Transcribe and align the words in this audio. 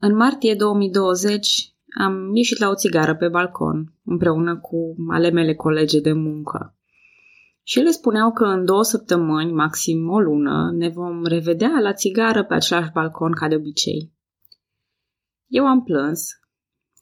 În 0.00 0.16
martie 0.16 0.54
2020 0.54 1.74
am 1.98 2.34
ieșit 2.34 2.58
la 2.58 2.68
o 2.68 2.74
țigară 2.74 3.16
pe 3.16 3.28
balcon, 3.28 3.94
împreună 4.04 4.58
cu 4.58 4.94
ale 5.10 5.30
mele 5.30 5.54
colege 5.54 6.00
de 6.00 6.12
muncă. 6.12 6.76
Și 7.62 7.78
ele 7.78 7.90
spuneau 7.90 8.32
că 8.32 8.44
în 8.44 8.64
două 8.64 8.82
săptămâni, 8.82 9.52
maxim 9.52 10.08
o 10.08 10.20
lună, 10.20 10.72
ne 10.74 10.88
vom 10.88 11.24
revedea 11.24 11.78
la 11.80 11.92
țigară 11.92 12.44
pe 12.44 12.54
același 12.54 12.92
balcon 12.92 13.32
ca 13.32 13.48
de 13.48 13.54
obicei. 13.54 14.12
Eu 15.46 15.66
am 15.66 15.82
plâns. 15.82 16.28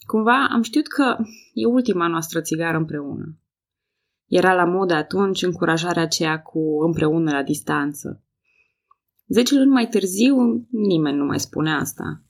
Cumva 0.07 0.49
am 0.51 0.63
știut 0.63 0.87
că 0.87 1.17
e 1.53 1.67
ultima 1.67 2.07
noastră 2.07 2.41
țigară 2.41 2.77
împreună. 2.77 3.39
Era 4.27 4.55
la 4.55 4.65
modă 4.65 4.95
atunci 4.95 5.43
încurajarea 5.43 6.03
aceea 6.03 6.43
cu 6.43 6.83
împreună 6.87 7.31
la 7.31 7.43
distanță. 7.43 8.25
Zece 9.27 9.55
luni 9.55 9.71
mai 9.71 9.89
târziu, 9.89 10.67
nimeni 10.71 11.17
nu 11.17 11.25
mai 11.25 11.41
spune 11.41 11.75
asta. 11.75 12.21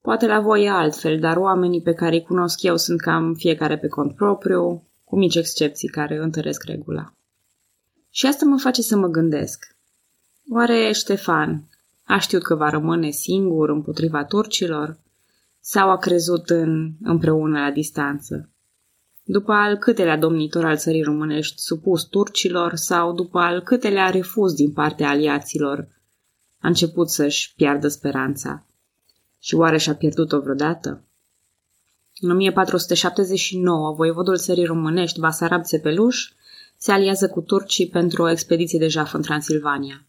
Poate 0.00 0.26
la 0.26 0.40
voi 0.40 0.64
e 0.64 0.70
altfel, 0.70 1.20
dar 1.20 1.36
oamenii 1.36 1.82
pe 1.82 1.92
care 1.92 2.14
îi 2.14 2.22
cunosc 2.22 2.62
eu 2.62 2.76
sunt 2.76 3.00
cam 3.00 3.34
fiecare 3.34 3.78
pe 3.78 3.88
cont 3.88 4.14
propriu, 4.14 4.82
cu 5.04 5.16
mici 5.16 5.34
excepții 5.34 5.88
care 5.88 6.16
întăresc 6.16 6.64
regula. 6.64 7.14
Și 8.10 8.26
asta 8.26 8.44
mă 8.44 8.58
face 8.58 8.82
să 8.82 8.96
mă 8.96 9.06
gândesc. 9.06 9.76
Oare 10.50 10.92
Ștefan 10.92 11.68
a 12.04 12.18
știut 12.18 12.42
că 12.42 12.54
va 12.54 12.70
rămâne 12.70 13.10
singur 13.10 13.68
împotriva 13.68 14.24
turcilor? 14.24 14.98
Sau 15.60 15.90
a 15.90 15.96
crezut 15.96 16.50
în 16.50 16.92
împreună 17.02 17.58
la 17.58 17.70
distanță? 17.70 18.50
După 19.22 19.52
al 19.52 19.76
câtelea 19.76 20.16
domnitor 20.16 20.64
al 20.64 20.76
țării 20.76 21.02
românești 21.02 21.60
supus 21.60 22.04
turcilor 22.04 22.74
sau 22.74 23.12
după 23.12 23.38
al 23.38 23.60
câtelea 23.60 24.10
refuz 24.10 24.52
din 24.52 24.72
partea 24.72 25.08
aliaților, 25.08 25.88
a 26.60 26.68
început 26.68 27.10
să-și 27.10 27.54
piardă 27.54 27.88
speranța. 27.88 28.66
Și 29.38 29.54
oare 29.54 29.78
și-a 29.78 29.94
pierdut-o 29.94 30.40
vreodată? 30.40 31.02
În 32.20 32.30
1479, 32.30 33.94
voievodul 33.94 34.36
țării 34.36 34.64
românești, 34.64 35.20
Basarab 35.20 35.62
Țepeluș, 35.62 36.30
se 36.76 36.92
aliază 36.92 37.28
cu 37.28 37.40
turcii 37.40 37.88
pentru 37.88 38.22
o 38.22 38.30
expediție 38.30 38.78
de 38.78 38.88
jaf 38.88 39.14
în 39.14 39.22
Transilvania. 39.22 40.06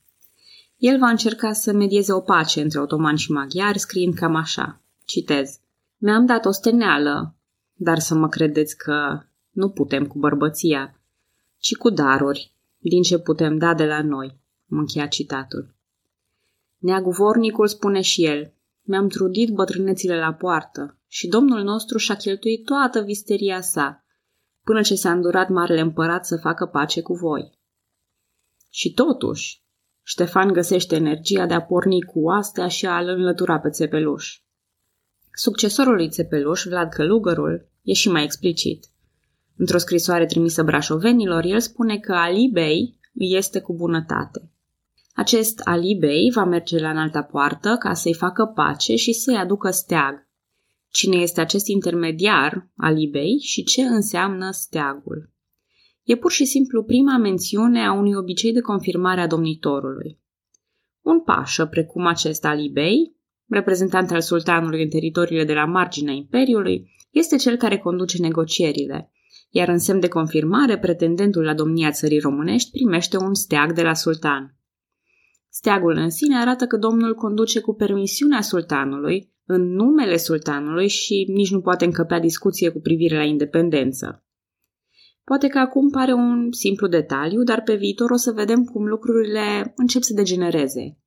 El 0.77 0.99
va 0.99 1.09
încerca 1.09 1.53
să 1.53 1.73
medieze 1.73 2.13
o 2.13 2.19
pace 2.19 2.61
între 2.61 2.79
otomani 2.79 3.17
și 3.17 3.31
maghiari, 3.31 3.79
scriind 3.79 4.13
cam 4.13 4.35
așa. 4.35 4.81
Citez. 5.05 5.59
Mi-am 5.97 6.25
dat 6.25 6.45
o 6.45 6.51
steneală, 6.51 7.35
dar 7.73 7.99
să 7.99 8.15
mă 8.15 8.27
credeți 8.27 8.77
că 8.77 9.23
nu 9.49 9.69
putem 9.69 10.07
cu 10.07 10.19
bărbăția, 10.19 10.99
ci 11.57 11.75
cu 11.75 11.89
daruri, 11.89 12.51
din 12.77 13.01
ce 13.01 13.19
putem 13.19 13.57
da 13.57 13.73
de 13.73 13.85
la 13.85 14.01
noi. 14.01 14.39
Am 14.71 14.77
încheiat 14.77 15.09
citatul. 15.09 15.75
Neaguvornicul 16.77 17.67
spune 17.67 18.01
și 18.01 18.25
el, 18.25 18.53
mi-am 18.89 19.07
trudit 19.07 19.49
bătrânețile 19.49 20.17
la 20.17 20.33
poartă 20.33 20.99
și 21.07 21.27
domnul 21.27 21.63
nostru 21.63 21.97
și-a 21.97 22.15
cheltuit 22.15 22.65
toată 22.65 23.01
visteria 23.01 23.61
sa, 23.61 24.05
până 24.63 24.81
ce 24.81 24.95
s-a 24.95 25.11
îndurat 25.11 25.49
marele 25.49 25.79
împărat 25.79 26.25
să 26.25 26.37
facă 26.37 26.65
pace 26.65 27.01
cu 27.01 27.13
voi. 27.13 27.59
Și 28.69 28.93
totuși, 28.93 29.63
Ștefan 30.03 30.53
găsește 30.53 30.95
energia 30.95 31.45
de 31.45 31.53
a 31.53 31.61
porni 31.61 32.01
cu 32.01 32.19
oastea 32.19 32.67
și 32.67 32.85
a-l 32.85 33.07
înlătura 33.07 33.59
pe 33.59 33.69
Țepeluș. 33.69 34.39
Succesorul 35.31 35.95
lui 35.95 36.09
Țepeluș, 36.09 36.63
Vlad 36.63 36.89
Călugărul, 36.89 37.69
e 37.81 37.93
și 37.93 38.09
mai 38.09 38.23
explicit. 38.23 38.85
Într-o 39.57 39.77
scrisoare 39.77 40.25
trimisă 40.25 40.63
brașovenilor, 40.63 41.43
el 41.43 41.59
spune 41.59 41.97
că 41.97 42.13
Ali 42.13 42.49
Bey 42.53 42.99
este 43.13 43.61
cu 43.61 43.73
bunătate. 43.73 44.48
Acest 45.19 45.61
Ali 45.63 45.95
Bey 45.95 46.31
va 46.33 46.43
merge 46.43 46.79
la 46.79 46.89
înalta 46.89 47.21
poartă 47.21 47.75
ca 47.79 47.93
să-i 47.93 48.13
facă 48.13 48.45
pace 48.45 48.95
și 48.95 49.13
să-i 49.13 49.35
aducă 49.35 49.69
steag. 49.69 50.27
Cine 50.89 51.15
este 51.15 51.41
acest 51.41 51.67
intermediar, 51.67 52.69
Ali 52.77 53.07
Bey, 53.07 53.37
și 53.41 53.63
ce 53.63 53.81
înseamnă 53.81 54.51
steagul? 54.51 55.31
E 56.03 56.15
pur 56.15 56.31
și 56.31 56.45
simplu 56.45 56.83
prima 56.83 57.17
mențiune 57.17 57.85
a 57.85 57.93
unui 57.93 58.13
obicei 58.13 58.53
de 58.53 58.59
confirmare 58.59 59.21
a 59.21 59.27
domnitorului. 59.27 60.19
Un 61.01 61.21
pașă 61.21 61.65
precum 61.65 62.05
acest 62.05 62.45
Ali 62.45 62.69
Bey, 62.69 63.15
reprezentant 63.47 64.11
al 64.11 64.21
sultanului 64.21 64.83
în 64.83 64.89
teritoriile 64.89 65.45
de 65.45 65.53
la 65.53 65.65
marginea 65.65 66.13
imperiului, 66.13 66.89
este 67.11 67.35
cel 67.35 67.55
care 67.55 67.77
conduce 67.77 68.21
negocierile, 68.21 69.11
iar 69.49 69.67
în 69.67 69.79
semn 69.79 69.99
de 69.99 70.07
confirmare, 70.07 70.77
pretendentul 70.77 71.43
la 71.43 71.53
domnia 71.53 71.91
țării 71.91 72.19
românești 72.19 72.71
primește 72.71 73.17
un 73.17 73.33
steag 73.33 73.73
de 73.73 73.81
la 73.81 73.93
sultan. 73.93 74.53
Steagul 75.61 75.95
în 75.95 76.09
sine 76.09 76.37
arată 76.37 76.65
că 76.65 76.77
domnul 76.77 77.15
conduce 77.15 77.59
cu 77.59 77.73
permisiunea 77.73 78.41
sultanului, 78.41 79.33
în 79.45 79.61
numele 79.61 80.17
sultanului 80.17 80.87
și 80.87 81.25
nici 81.33 81.51
nu 81.51 81.61
poate 81.61 81.85
încăpea 81.85 82.19
discuție 82.19 82.69
cu 82.69 82.79
privire 82.79 83.15
la 83.15 83.23
independență. 83.23 84.25
Poate 85.23 85.47
că 85.47 85.59
acum 85.59 85.89
pare 85.89 86.13
un 86.13 86.51
simplu 86.51 86.87
detaliu, 86.87 87.43
dar 87.43 87.61
pe 87.61 87.75
viitor 87.75 88.11
o 88.11 88.15
să 88.15 88.31
vedem 88.31 88.63
cum 88.63 88.85
lucrurile 88.85 89.73
încep 89.75 90.01
să 90.01 90.13
degenereze. 90.13 90.97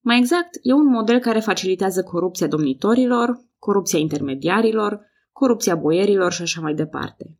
Mai 0.00 0.18
exact, 0.18 0.58
e 0.62 0.72
un 0.72 0.86
model 0.86 1.18
care 1.18 1.40
facilitează 1.40 2.02
corupția 2.02 2.46
domnitorilor, 2.46 3.40
corupția 3.58 3.98
intermediarilor, 3.98 5.00
corupția 5.32 5.74
boierilor 5.74 6.32
și 6.32 6.42
așa 6.42 6.60
mai 6.60 6.74
departe. 6.74 7.38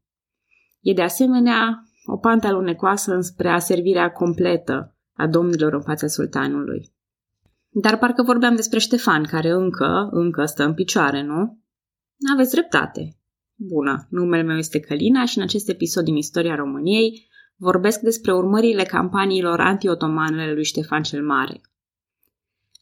E 0.80 0.92
de 0.92 1.02
asemenea 1.02 1.82
o 2.06 2.16
pantă 2.16 2.46
alunecoasă 2.46 3.14
înspre 3.14 3.48
aservirea 3.48 4.12
completă 4.12 4.94
a 5.20 5.26
domnilor 5.26 5.72
în 5.72 5.82
fața 5.82 6.06
sultanului. 6.06 6.92
Dar 7.68 7.98
parcă 7.98 8.22
vorbeam 8.22 8.54
despre 8.54 8.78
Ștefan, 8.78 9.24
care 9.24 9.50
încă, 9.50 10.08
încă 10.10 10.44
stă 10.44 10.64
în 10.64 10.74
picioare, 10.74 11.22
nu? 11.22 11.58
Aveți 12.32 12.52
dreptate. 12.52 13.16
Bună, 13.54 14.06
numele 14.10 14.42
meu 14.42 14.56
este 14.56 14.80
Călina 14.80 15.24
și 15.24 15.38
în 15.38 15.42
acest 15.44 15.68
episod 15.68 16.04
din 16.04 16.16
Istoria 16.16 16.54
României 16.54 17.28
vorbesc 17.56 18.00
despre 18.00 18.32
urmările 18.32 18.82
campaniilor 18.82 19.60
anti-otomanele 19.60 20.52
lui 20.52 20.64
Ștefan 20.64 21.02
cel 21.02 21.24
Mare. 21.24 21.60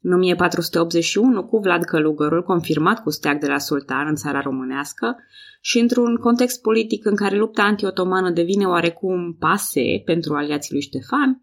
În 0.02 0.12
1481, 0.12 1.44
cu 1.44 1.58
Vlad 1.58 1.84
Călugărul, 1.84 2.42
confirmat 2.42 3.02
cu 3.02 3.10
steag 3.10 3.40
de 3.40 3.46
la 3.46 3.58
sultan 3.58 4.06
în 4.06 4.14
țara 4.14 4.40
românească, 4.40 5.16
și 5.60 5.78
într-un 5.78 6.16
context 6.16 6.60
politic 6.60 7.04
în 7.04 7.16
care 7.16 7.36
lupta 7.36 7.62
anti-otomană 7.62 8.30
devine 8.30 8.64
oarecum 8.64 9.36
pase 9.38 10.02
pentru 10.04 10.34
aliații 10.34 10.72
lui 10.72 10.82
Ștefan, 10.82 11.40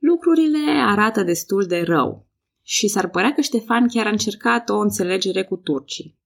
lucrurile 0.00 0.70
arată 0.86 1.22
destul 1.22 1.64
de 1.66 1.82
rău 1.86 2.26
și 2.62 2.88
s-ar 2.88 3.08
părea 3.08 3.32
că 3.32 3.40
Ștefan 3.40 3.88
chiar 3.88 4.06
a 4.06 4.10
încercat 4.10 4.68
o 4.68 4.78
înțelegere 4.78 5.44
cu 5.44 5.56
turcii. 5.56 6.18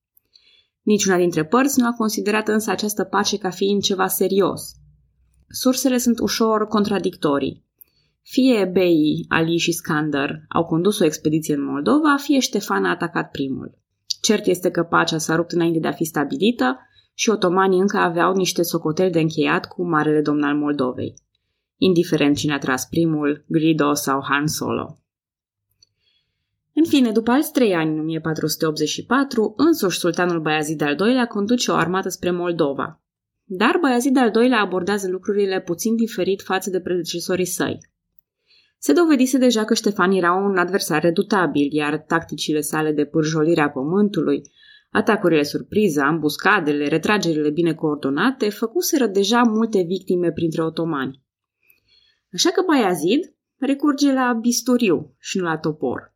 Niciuna 0.83 1.17
dintre 1.17 1.45
părți 1.45 1.81
nu 1.81 1.87
a 1.87 1.93
considerat 1.93 2.49
însă 2.49 2.71
această 2.71 3.05
pace 3.05 3.39
ca 3.39 3.51
fiind 3.51 3.83
ceva 3.83 4.07
serios. 4.07 4.75
Sursele 5.49 5.99
sunt 5.99 6.19
ușor 6.19 6.67
contradictorii. 6.67 7.65
Fie 8.23 8.65
Bei, 8.65 9.25
Ali 9.29 9.57
și 9.57 9.73
Skander 9.73 10.45
au 10.49 10.65
condus 10.65 10.99
o 10.99 11.05
expediție 11.05 11.55
în 11.55 11.65
Moldova, 11.65 12.17
fie 12.17 12.39
Ștefan 12.39 12.85
a 12.85 12.91
atacat 12.91 13.31
primul. 13.31 13.79
Cert 14.21 14.47
este 14.47 14.71
că 14.71 14.83
pacea 14.83 15.19
s-a 15.19 15.35
rupt 15.35 15.53
înainte 15.53 15.79
de 15.79 15.89
a 15.89 15.93
fi 15.93 16.05
stabilită 16.05 16.79
și 17.15 17.31
otomanii 17.31 17.81
încă 17.81 17.97
aveau 17.97 18.35
niște 18.35 18.63
socoteli 18.63 19.13
de 19.13 19.21
încheiat 19.21 19.67
cu 19.67 19.89
Marele 19.89 20.21
Domn 20.21 20.43
al 20.43 20.57
Moldovei 20.57 21.15
indiferent 21.77 22.37
cine 22.37 22.53
a 22.53 22.59
tras 22.59 22.87
primul, 22.87 23.45
Grido 23.49 23.95
sau 23.95 24.23
Han 24.23 24.47
Solo. 24.47 24.99
În 26.77 26.85
fine, 26.85 27.11
după 27.11 27.31
alți 27.31 27.53
trei 27.53 27.75
ani, 27.75 27.93
în 27.93 27.99
1484, 27.99 29.55
însuși 29.57 29.99
sultanul 29.99 30.41
Baiazid 30.41 30.81
al 30.81 30.97
II-lea 31.01 31.27
conduce 31.27 31.71
o 31.71 31.75
armată 31.75 32.09
spre 32.09 32.31
Moldova. 32.31 33.03
Dar 33.45 33.79
Baiazid 33.81 34.17
al 34.17 34.31
II-lea 34.35 34.61
abordează 34.61 35.09
lucrurile 35.09 35.61
puțin 35.61 35.97
diferit 35.97 36.43
față 36.43 36.71
de 36.71 36.81
predecesorii 36.81 37.47
săi. 37.47 37.79
Se 38.79 38.93
dovedise 38.93 39.39
deja 39.39 39.65
că 39.65 39.75
Ștefan 39.75 40.11
era 40.11 40.33
un 40.33 40.57
adversar 40.57 41.03
redutabil, 41.03 41.69
iar 41.73 41.99
tacticile 41.99 42.61
sale 42.61 42.93
de 42.93 43.05
pârjolire 43.05 43.61
a 43.61 43.71
pământului, 43.71 44.43
atacurile 44.91 45.43
surpriză, 45.43 46.01
ambuscadele, 46.01 46.89
retragerile 46.89 47.51
bine 47.51 47.75
coordonate, 47.75 48.49
făcuseră 48.49 49.07
deja 49.07 49.43
multe 49.43 49.83
victime 49.83 50.33
printre 50.33 50.63
otomani. 50.63 51.24
Așa 52.35 52.51
că 52.51 52.63
Baiazid 52.67 53.35
recurge 53.57 54.13
la 54.13 54.33
bisturiu 54.33 55.15
și 55.19 55.39
nu 55.39 55.45
la 55.45 55.59
topor. 55.59 56.15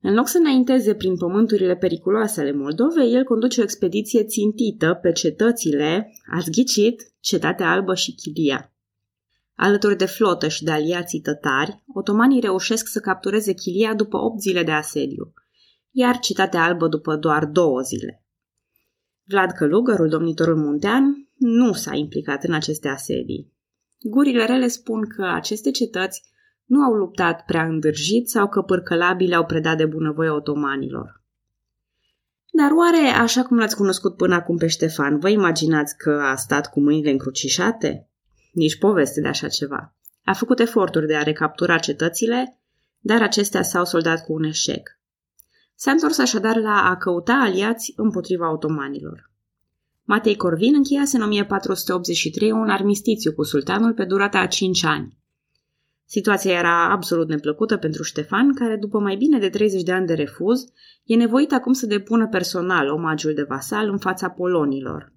În 0.00 0.14
loc 0.14 0.28
să 0.28 0.38
înainteze 0.38 0.94
prin 0.94 1.16
pământurile 1.16 1.76
periculoase 1.76 2.40
ale 2.40 2.52
Moldovei, 2.52 3.14
el 3.14 3.24
conduce 3.24 3.60
o 3.60 3.62
expediție 3.62 4.24
țintită 4.24 4.98
pe 5.02 5.12
cetățile, 5.12 6.12
ați 6.32 6.50
ghicit, 6.50 7.14
Cetatea 7.20 7.70
Albă 7.70 7.94
și 7.94 8.14
Chilia. 8.14 8.74
Alături 9.54 9.96
de 9.96 10.06
flotă 10.06 10.48
și 10.48 10.64
de 10.64 10.70
aliații 10.70 11.20
tătari, 11.20 11.82
otomanii 11.94 12.40
reușesc 12.40 12.86
să 12.86 13.00
captureze 13.00 13.52
Chilia 13.52 13.94
după 13.94 14.16
8 14.16 14.40
zile 14.40 14.62
de 14.62 14.70
asediu, 14.70 15.32
iar 15.90 16.18
Cetatea 16.18 16.64
Albă 16.64 16.88
după 16.88 17.16
doar 17.16 17.44
două 17.44 17.80
zile. 17.80 18.24
Vlad 19.24 19.50
Călugărul, 19.50 20.08
domnitorul 20.08 20.56
muntean, 20.56 21.30
nu 21.34 21.72
s-a 21.72 21.94
implicat 21.94 22.44
în 22.44 22.52
aceste 22.52 22.88
asedii. 22.88 23.55
Gurile 24.08 24.44
rele 24.44 24.68
spun 24.68 25.08
că 25.08 25.24
aceste 25.34 25.70
cetăți 25.70 26.22
nu 26.64 26.82
au 26.82 26.92
luptat 26.92 27.44
prea 27.44 27.64
îndârjit 27.64 28.28
sau 28.28 28.48
că 28.48 28.62
pârcălabile 28.62 29.34
au 29.34 29.44
predat 29.44 29.76
de 29.76 29.86
bunăvoie 29.86 30.28
otomanilor. 30.28 31.22
Dar 32.52 32.70
oare, 32.70 33.08
așa 33.08 33.42
cum 33.42 33.56
l-ați 33.56 33.76
cunoscut 33.76 34.16
până 34.16 34.34
acum 34.34 34.56
pe 34.56 34.66
Ștefan, 34.66 35.18
vă 35.18 35.28
imaginați 35.28 35.96
că 35.96 36.10
a 36.10 36.36
stat 36.36 36.70
cu 36.70 36.80
mâinile 36.80 37.10
încrucișate? 37.10 38.08
Nici 38.52 38.78
poveste 38.78 39.20
de 39.20 39.28
așa 39.28 39.48
ceva. 39.48 39.94
A 40.24 40.32
făcut 40.32 40.58
eforturi 40.58 41.06
de 41.06 41.14
a 41.14 41.22
recaptura 41.22 41.78
cetățile, 41.78 42.60
dar 43.00 43.22
acestea 43.22 43.62
s-au 43.62 43.84
soldat 43.84 44.24
cu 44.24 44.32
un 44.32 44.44
eșec. 44.44 44.98
S-a 45.74 45.90
întors 45.90 46.18
așadar 46.18 46.56
la 46.56 46.88
a 46.88 46.96
căuta 46.96 47.34
aliați 47.34 47.92
împotriva 47.96 48.52
otomanilor. 48.52 49.30
Matei 50.08 50.36
Corvin 50.36 50.74
încheiase 50.74 51.16
în 51.16 51.22
1483 51.22 52.50
un 52.50 52.68
armistițiu 52.68 53.32
cu 53.32 53.42
sultanul 53.42 53.92
pe 53.92 54.04
durata 54.04 54.38
a 54.38 54.46
5 54.46 54.84
ani. 54.84 55.18
Situația 56.04 56.58
era 56.58 56.90
absolut 56.90 57.28
neplăcută 57.28 57.76
pentru 57.76 58.02
Ștefan, 58.02 58.54
care 58.54 58.76
după 58.76 58.98
mai 58.98 59.16
bine 59.16 59.38
de 59.38 59.48
30 59.48 59.82
de 59.82 59.92
ani 59.92 60.06
de 60.06 60.14
refuz, 60.14 60.64
e 61.04 61.14
nevoit 61.14 61.52
acum 61.52 61.72
să 61.72 61.86
depună 61.86 62.28
personal 62.28 62.88
omagiul 62.88 63.34
de 63.34 63.42
vasal 63.42 63.88
în 63.88 63.98
fața 63.98 64.28
polonilor. 64.28 65.12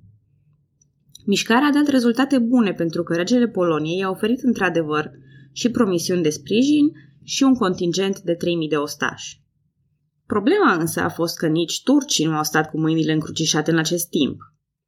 Mișcarea 1.26 1.68
a 1.68 1.72
dat 1.72 1.88
rezultate 1.88 2.40
bune 2.40 2.74
pentru 2.74 3.04
că 3.04 3.16
regele 3.16 3.48
Poloniei 3.48 3.98
i-a 3.98 4.10
oferit 4.10 4.44
într-adevăr 4.44 5.12
și 5.52 5.72
promisiuni 5.72 6.24
de 6.24 6.30
sprijin 6.30 6.92
și 7.24 7.44
un 7.44 7.54
contingent 7.54 8.20
de 8.20 8.34
3000 8.34 8.68
de 8.68 8.76
ostași. 8.76 9.42
Problema 10.26 10.74
însă 10.74 11.02
a 11.02 11.10
fost 11.10 11.38
că 11.38 11.48
nici 11.48 11.84
turcii 11.84 12.26
nu 12.26 12.36
au 12.36 12.44
stat 12.44 12.70
cu 12.70 12.80
mâinile 12.80 13.14
încrucișate 13.14 13.72
în 13.72 13.78
acest 13.78 14.10
timp. 14.10 14.38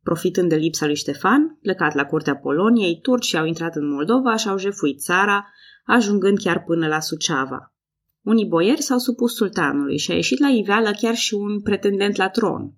Profitând 0.04 0.50
de 0.50 0.56
lipsa 0.56 0.86
lui 0.86 0.96
Ștefan, 0.96 1.58
plecat 1.62 1.94
la 1.94 2.06
curtea 2.06 2.36
Poloniei, 2.36 3.00
turcii 3.02 3.38
au 3.38 3.46
intrat 3.46 3.76
în 3.76 3.90
Moldova 3.90 4.36
și 4.36 4.48
au 4.48 4.58
jefuit 4.58 5.00
țara, 5.00 5.48
ajungând 5.86 6.38
chiar 6.38 6.64
până 6.64 6.88
la 6.88 7.00
Suceava. 7.00 7.74
Unii 8.22 8.48
boieri 8.48 8.82
s-au 8.82 8.98
supus 8.98 9.36
sultanului 9.36 9.98
și 9.98 10.12
a 10.12 10.16
ieșit 10.16 10.40
la 10.40 10.50
iveală 10.50 10.92
chiar 10.92 11.16
și 11.16 11.34
un 11.34 11.62
pretendent 11.62 12.16
la 12.16 12.30
tron. 12.30 12.74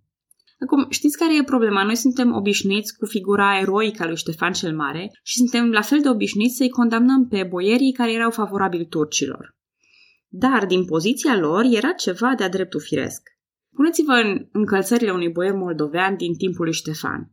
Acum, 0.60 0.86
știți 0.90 1.18
care 1.18 1.38
e 1.38 1.44
problema? 1.44 1.84
Noi 1.84 1.96
suntem 1.96 2.34
obișnuiți 2.36 2.98
cu 2.98 3.06
figura 3.06 3.60
eroică 3.60 4.04
a 4.04 4.08
lui 4.08 4.18
Ștefan 4.18 4.52
cel 4.54 4.76
Mare 4.76 5.12
și 5.24 5.38
suntem 5.38 5.72
la 5.72 5.82
fel 5.82 6.00
de 6.02 6.10
obișnuiți 6.10 6.56
să-i 6.56 6.70
condamnăm 6.70 7.28
pe 7.28 7.44
boierii 7.50 7.92
care 7.92 8.12
erau 8.14 8.32
favorabili 8.32 8.88
turcilor. 8.88 9.56
Dar, 10.28 10.66
din 10.66 10.86
poziția 10.86 11.38
lor, 11.38 11.64
era 11.64 11.92
ceva 11.92 12.34
de-a 12.38 12.50
dreptul 12.50 12.80
firesc. 12.80 13.22
Puneți-vă 13.74 14.12
în 14.12 14.48
încălțările 14.52 15.12
unui 15.12 15.30
boier 15.30 15.54
moldovean 15.54 16.16
din 16.16 16.34
timpul 16.34 16.64
lui 16.64 16.74
Ștefan. 16.74 17.32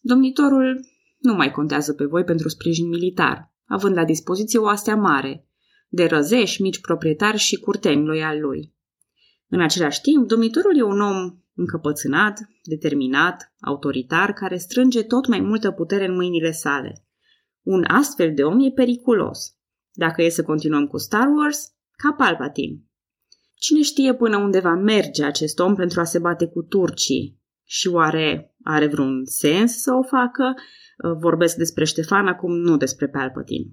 Domnitorul 0.00 0.80
nu 1.18 1.34
mai 1.34 1.50
contează 1.50 1.92
pe 1.92 2.04
voi 2.04 2.24
pentru 2.24 2.48
sprijin 2.48 2.88
militar, 2.88 3.52
având 3.66 3.96
la 3.96 4.04
dispoziție 4.04 4.58
o 4.58 4.66
astea 4.66 4.96
mare, 4.96 5.48
de 5.88 6.06
răzeși, 6.06 6.62
mici 6.62 6.80
proprietari 6.80 7.36
și 7.36 7.56
curteni 7.56 8.04
loiali 8.04 8.40
lui. 8.40 8.74
În 9.48 9.60
același 9.60 10.00
timp, 10.00 10.28
domnitorul 10.28 10.78
e 10.78 10.82
un 10.82 11.00
om 11.00 11.38
încăpățânat, 11.54 12.40
determinat, 12.62 13.54
autoritar, 13.60 14.32
care 14.32 14.56
strânge 14.56 15.02
tot 15.02 15.26
mai 15.26 15.40
multă 15.40 15.70
putere 15.70 16.06
în 16.06 16.14
mâinile 16.14 16.50
sale. 16.50 17.06
Un 17.62 17.84
astfel 17.88 18.34
de 18.34 18.42
om 18.42 18.60
e 18.60 18.70
periculos. 18.70 19.56
Dacă 19.92 20.22
e 20.22 20.28
să 20.28 20.42
continuăm 20.42 20.86
cu 20.86 20.98
Star 20.98 21.28
Wars, 21.28 21.74
ca 21.96 22.12
Palpatine. 22.12 22.82
Cine 23.64 23.82
știe 23.82 24.14
până 24.14 24.36
unde 24.36 24.60
va 24.60 24.74
merge 24.74 25.24
acest 25.24 25.58
om 25.58 25.74
pentru 25.74 26.00
a 26.00 26.04
se 26.04 26.18
bate 26.18 26.46
cu 26.46 26.62
turcii? 26.62 27.40
Și 27.64 27.88
oare 27.88 28.54
are 28.62 28.86
vreun 28.86 29.24
sens 29.24 29.80
să 29.80 29.92
o 29.92 30.02
facă? 30.02 30.54
Vorbesc 31.20 31.56
despre 31.56 31.84
Ștefan 31.84 32.26
acum, 32.26 32.52
nu 32.52 32.76
despre 32.76 33.08
Palpatine. 33.08 33.70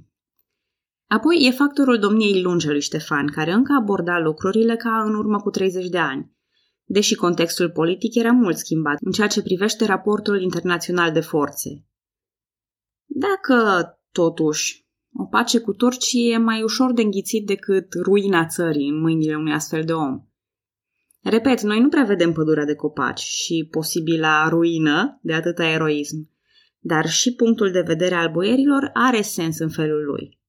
Apoi 1.08 1.46
e 1.46 1.52
factorul 1.52 2.00
domniei 2.00 2.42
lungi 2.42 2.68
lui 2.68 2.82
Ștefan, 2.82 3.28
care 3.28 3.52
încă 3.52 3.74
aborda 3.80 4.20
lucrurile 4.20 4.76
ca 4.76 5.04
în 5.04 5.16
urmă 5.16 5.40
cu 5.40 5.50
30 5.50 5.90
de 5.90 5.98
ani, 5.98 6.32
deși 6.84 7.16
contextul 7.16 7.70
politic 7.70 8.16
era 8.16 8.32
mult 8.32 8.58
schimbat 8.58 8.98
în 9.00 9.12
ceea 9.12 9.28
ce 9.28 9.42
privește 9.42 9.86
raportul 9.86 10.42
internațional 10.42 11.12
de 11.12 11.22
forțe. 11.22 11.86
Dacă, 13.06 13.86
totuși, 14.12 14.81
o 15.14 15.26
pace 15.26 15.60
cu 15.60 15.74
turcii 15.74 16.32
e 16.32 16.38
mai 16.38 16.62
ușor 16.64 16.94
de 16.94 17.02
înghițit 17.02 17.46
decât 17.46 17.94
ruina 17.94 18.46
țării 18.46 18.90
în 18.90 19.00
mâinile 19.00 19.36
unui 19.36 19.54
astfel 19.54 19.84
de 19.84 19.94
om. 19.94 20.26
Repet, 21.22 21.62
noi 21.62 21.80
nu 21.80 21.90
prea 21.90 22.04
vedem 22.04 22.34
pădurea 22.34 22.66
de 22.66 22.76
copaci 22.76 23.20
și 23.20 23.68
posibila 23.72 24.50
ruină 24.50 25.20
de 25.22 25.34
atâta 25.34 25.66
eroism, 25.66 26.30
dar 26.80 27.10
și 27.10 27.36
punctul 27.36 27.72
de 27.72 27.82
vedere 27.82 28.16
al 28.16 28.32
boierilor 28.32 28.90
are 28.94 29.22
sens 29.22 29.60
în 29.60 29.70
felul 29.70 30.06
lui. 30.06 30.40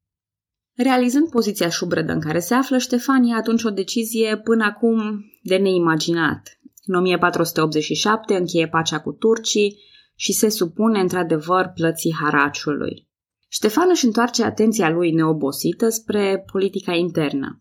Realizând 0.74 1.28
poziția 1.28 1.68
șubredă 1.68 2.12
în 2.12 2.20
care 2.20 2.38
se 2.38 2.54
află, 2.54 2.78
Ștefan 2.78 3.24
ia 3.24 3.36
atunci 3.36 3.62
o 3.62 3.70
decizie 3.70 4.36
până 4.36 4.64
acum 4.64 5.24
de 5.42 5.56
neimaginat. 5.56 6.60
În 6.86 6.94
1487 6.94 8.34
încheie 8.34 8.68
pacea 8.68 9.00
cu 9.00 9.12
turcii 9.12 9.78
și 10.16 10.32
se 10.32 10.48
supune 10.48 11.00
într-adevăr 11.00 11.72
plății 11.74 12.14
haraciului. 12.20 13.10
Ștefan 13.54 13.86
își 13.90 14.04
întoarce 14.04 14.44
atenția 14.44 14.90
lui 14.90 15.10
neobosită 15.10 15.88
spre 15.88 16.44
politica 16.52 16.94
internă. 16.94 17.56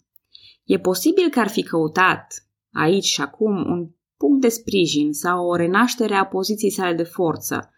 E 0.64 0.80
posibil 0.80 1.30
că 1.30 1.40
ar 1.40 1.48
fi 1.48 1.64
căutat, 1.64 2.28
aici 2.72 3.04
și 3.04 3.22
acum, 3.22 3.56
un 3.56 3.90
punct 4.18 4.42
de 4.42 4.48
sprijin 4.48 5.12
sau 5.14 5.48
o 5.48 5.56
renaștere 5.56 6.14
a 6.14 6.26
poziției 6.26 6.72
sale 6.72 6.96
de 6.96 7.04
forță, 7.04 7.70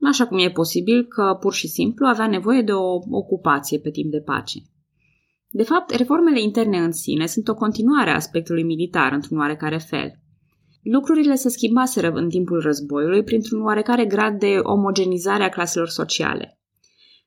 așa 0.00 0.26
cum 0.26 0.38
e 0.38 0.50
posibil 0.50 1.06
că 1.06 1.36
pur 1.40 1.52
și 1.52 1.68
simplu 1.68 2.06
avea 2.06 2.26
nevoie 2.26 2.62
de 2.62 2.72
o 2.72 2.98
ocupație 3.10 3.78
pe 3.78 3.90
timp 3.90 4.10
de 4.10 4.20
pace. 4.20 4.58
De 5.48 5.62
fapt, 5.62 5.90
reformele 5.90 6.40
interne 6.42 6.78
în 6.78 6.92
sine 6.92 7.26
sunt 7.26 7.48
o 7.48 7.54
continuare 7.54 8.10
a 8.10 8.14
aspectului 8.14 8.62
militar 8.62 9.12
într-un 9.12 9.38
oarecare 9.38 9.78
fel. 9.78 10.12
Lucrurile 10.82 11.34
se 11.34 11.48
schimbaseră 11.48 12.10
în 12.10 12.28
timpul 12.28 12.60
războiului 12.60 13.22
printr-un 13.22 13.62
oarecare 13.62 14.04
grad 14.04 14.38
de 14.38 14.58
omogenizare 14.62 15.42
a 15.42 15.48
claselor 15.48 15.88
sociale. 15.88 16.58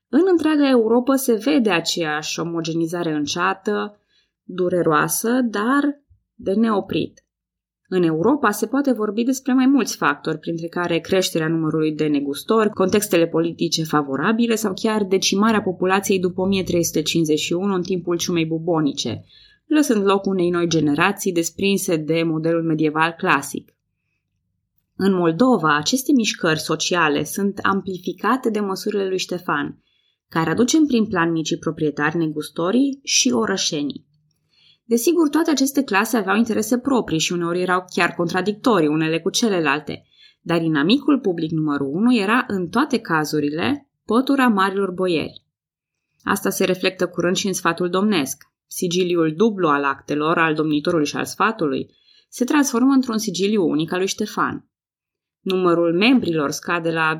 În 0.09 0.23
întreaga 0.31 0.69
Europa 0.69 1.15
se 1.15 1.33
vede 1.33 1.69
aceeași 1.69 2.39
omogenizare 2.39 3.11
înceată, 3.11 4.01
dureroasă, 4.43 5.29
dar 5.41 6.03
de 6.33 6.53
neoprit. 6.53 7.21
În 7.89 8.03
Europa 8.03 8.51
se 8.51 8.67
poate 8.67 8.91
vorbi 8.91 9.23
despre 9.23 9.53
mai 9.53 9.65
mulți 9.65 9.97
factori, 9.97 10.39
printre 10.39 10.67
care 10.67 10.99
creșterea 10.99 11.47
numărului 11.47 11.91
de 11.95 12.07
negustori, 12.07 12.69
contextele 12.69 13.27
politice 13.27 13.83
favorabile 13.83 14.55
sau 14.55 14.73
chiar 14.73 15.03
decimarea 15.03 15.61
populației 15.61 16.19
după 16.19 16.41
1351 16.41 17.73
în 17.73 17.81
timpul 17.81 18.17
ciumei 18.17 18.45
bubonice, 18.45 19.23
lăsând 19.65 20.05
loc 20.05 20.25
unei 20.25 20.49
noi 20.49 20.67
generații 20.67 21.31
desprinse 21.31 21.95
de 21.95 22.23
modelul 22.23 22.63
medieval 22.63 23.11
clasic. 23.17 23.71
În 24.95 25.13
Moldova, 25.13 25.77
aceste 25.77 26.11
mișcări 26.15 26.59
sociale 26.59 27.23
sunt 27.23 27.59
amplificate 27.61 28.49
de 28.49 28.59
măsurile 28.59 29.07
lui 29.07 29.17
Ștefan, 29.17 29.81
care 30.29 30.49
aduce 30.49 30.77
în 30.77 30.85
prim 30.85 31.05
plan 31.05 31.31
micii 31.31 31.57
proprietari 31.57 32.17
negustorii 32.17 32.99
și 33.03 33.31
orășenii. 33.31 34.05
Desigur, 34.83 35.29
toate 35.29 35.51
aceste 35.51 35.83
clase 35.83 36.17
aveau 36.17 36.37
interese 36.37 36.77
proprii 36.77 37.19
și 37.19 37.33
uneori 37.33 37.61
erau 37.61 37.85
chiar 37.95 38.13
contradictorii 38.13 38.87
unele 38.87 39.19
cu 39.19 39.29
celelalte, 39.29 40.05
dar 40.41 40.61
inamicul 40.61 41.19
public 41.19 41.51
numărul 41.51 41.87
1 41.87 42.15
era 42.15 42.43
în 42.47 42.67
toate 42.67 42.99
cazurile 42.99 43.89
pătura 44.05 44.47
marilor 44.47 44.91
boieri. 44.91 45.45
Asta 46.23 46.49
se 46.49 46.65
reflectă 46.65 47.07
curând 47.07 47.35
și 47.35 47.47
în 47.47 47.53
sfatul 47.53 47.89
domnesc. 47.89 48.43
Sigiliul 48.67 49.33
dublu 49.35 49.67
al 49.67 49.83
actelor, 49.83 50.37
al 50.37 50.53
domnitorului 50.53 51.05
și 51.05 51.15
al 51.15 51.25
sfatului, 51.25 51.95
se 52.29 52.45
transformă 52.45 52.93
într-un 52.93 53.17
sigiliu 53.17 53.69
unic 53.69 53.91
al 53.91 53.97
lui 53.97 54.07
Ștefan. 54.07 54.69
Numărul 55.39 55.97
membrilor 55.97 56.51
scade 56.51 56.91
la 56.91 57.19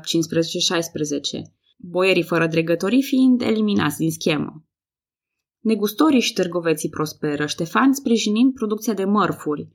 boierii 1.80 2.22
fără 2.22 2.46
dregătorii 2.46 3.02
fiind 3.02 3.40
eliminați 3.40 3.96
din 3.96 4.10
schemă. 4.10 4.64
Negustorii 5.58 6.20
și 6.20 6.28
ștârgoveții 6.28 6.88
prosperă, 6.88 7.46
Ștefan 7.46 7.92
sprijinind 7.92 8.52
producția 8.52 8.94
de 8.94 9.04
mărfuri. 9.04 9.68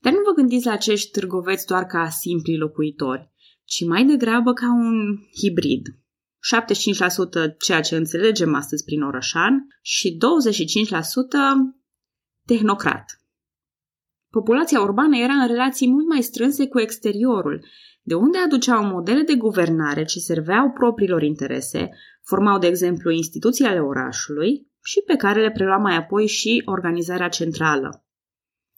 Dar 0.00 0.12
nu 0.12 0.18
vă 0.24 0.32
gândiți 0.34 0.66
la 0.66 0.72
acești 0.72 1.06
ștârgoveți 1.06 1.66
doar 1.66 1.84
ca 1.84 2.08
simpli 2.08 2.56
locuitori, 2.56 3.32
ci 3.64 3.84
mai 3.84 4.04
degrabă 4.04 4.52
ca 4.52 4.66
un 4.72 5.18
hibrid. 5.40 5.86
75% 7.52 7.56
ceea 7.58 7.80
ce 7.80 7.96
înțelegem 7.96 8.54
astăzi 8.54 8.84
prin 8.84 9.02
orășan 9.02 9.66
și 9.82 10.16
25% 10.16 10.18
tehnocrat. 12.46 13.23
Populația 14.38 14.80
urbană 14.80 15.16
era 15.16 15.32
în 15.32 15.46
relații 15.46 15.88
mult 15.88 16.08
mai 16.08 16.22
strânse 16.22 16.66
cu 16.68 16.80
exteriorul, 16.80 17.66
de 18.02 18.14
unde 18.14 18.38
aduceau 18.38 18.84
modele 18.84 19.22
de 19.22 19.34
guvernare 19.34 20.04
ce 20.04 20.18
serveau 20.18 20.70
propriilor 20.70 21.22
interese, 21.22 21.90
formau, 22.22 22.58
de 22.58 22.66
exemplu, 22.66 23.10
instituții 23.10 23.64
ale 23.64 23.80
orașului 23.80 24.66
și 24.82 25.02
pe 25.06 25.16
care 25.16 25.40
le 25.40 25.50
prelua 25.50 25.76
mai 25.76 25.96
apoi 25.96 26.26
și 26.26 26.62
organizarea 26.64 27.28
centrală. 27.28 28.04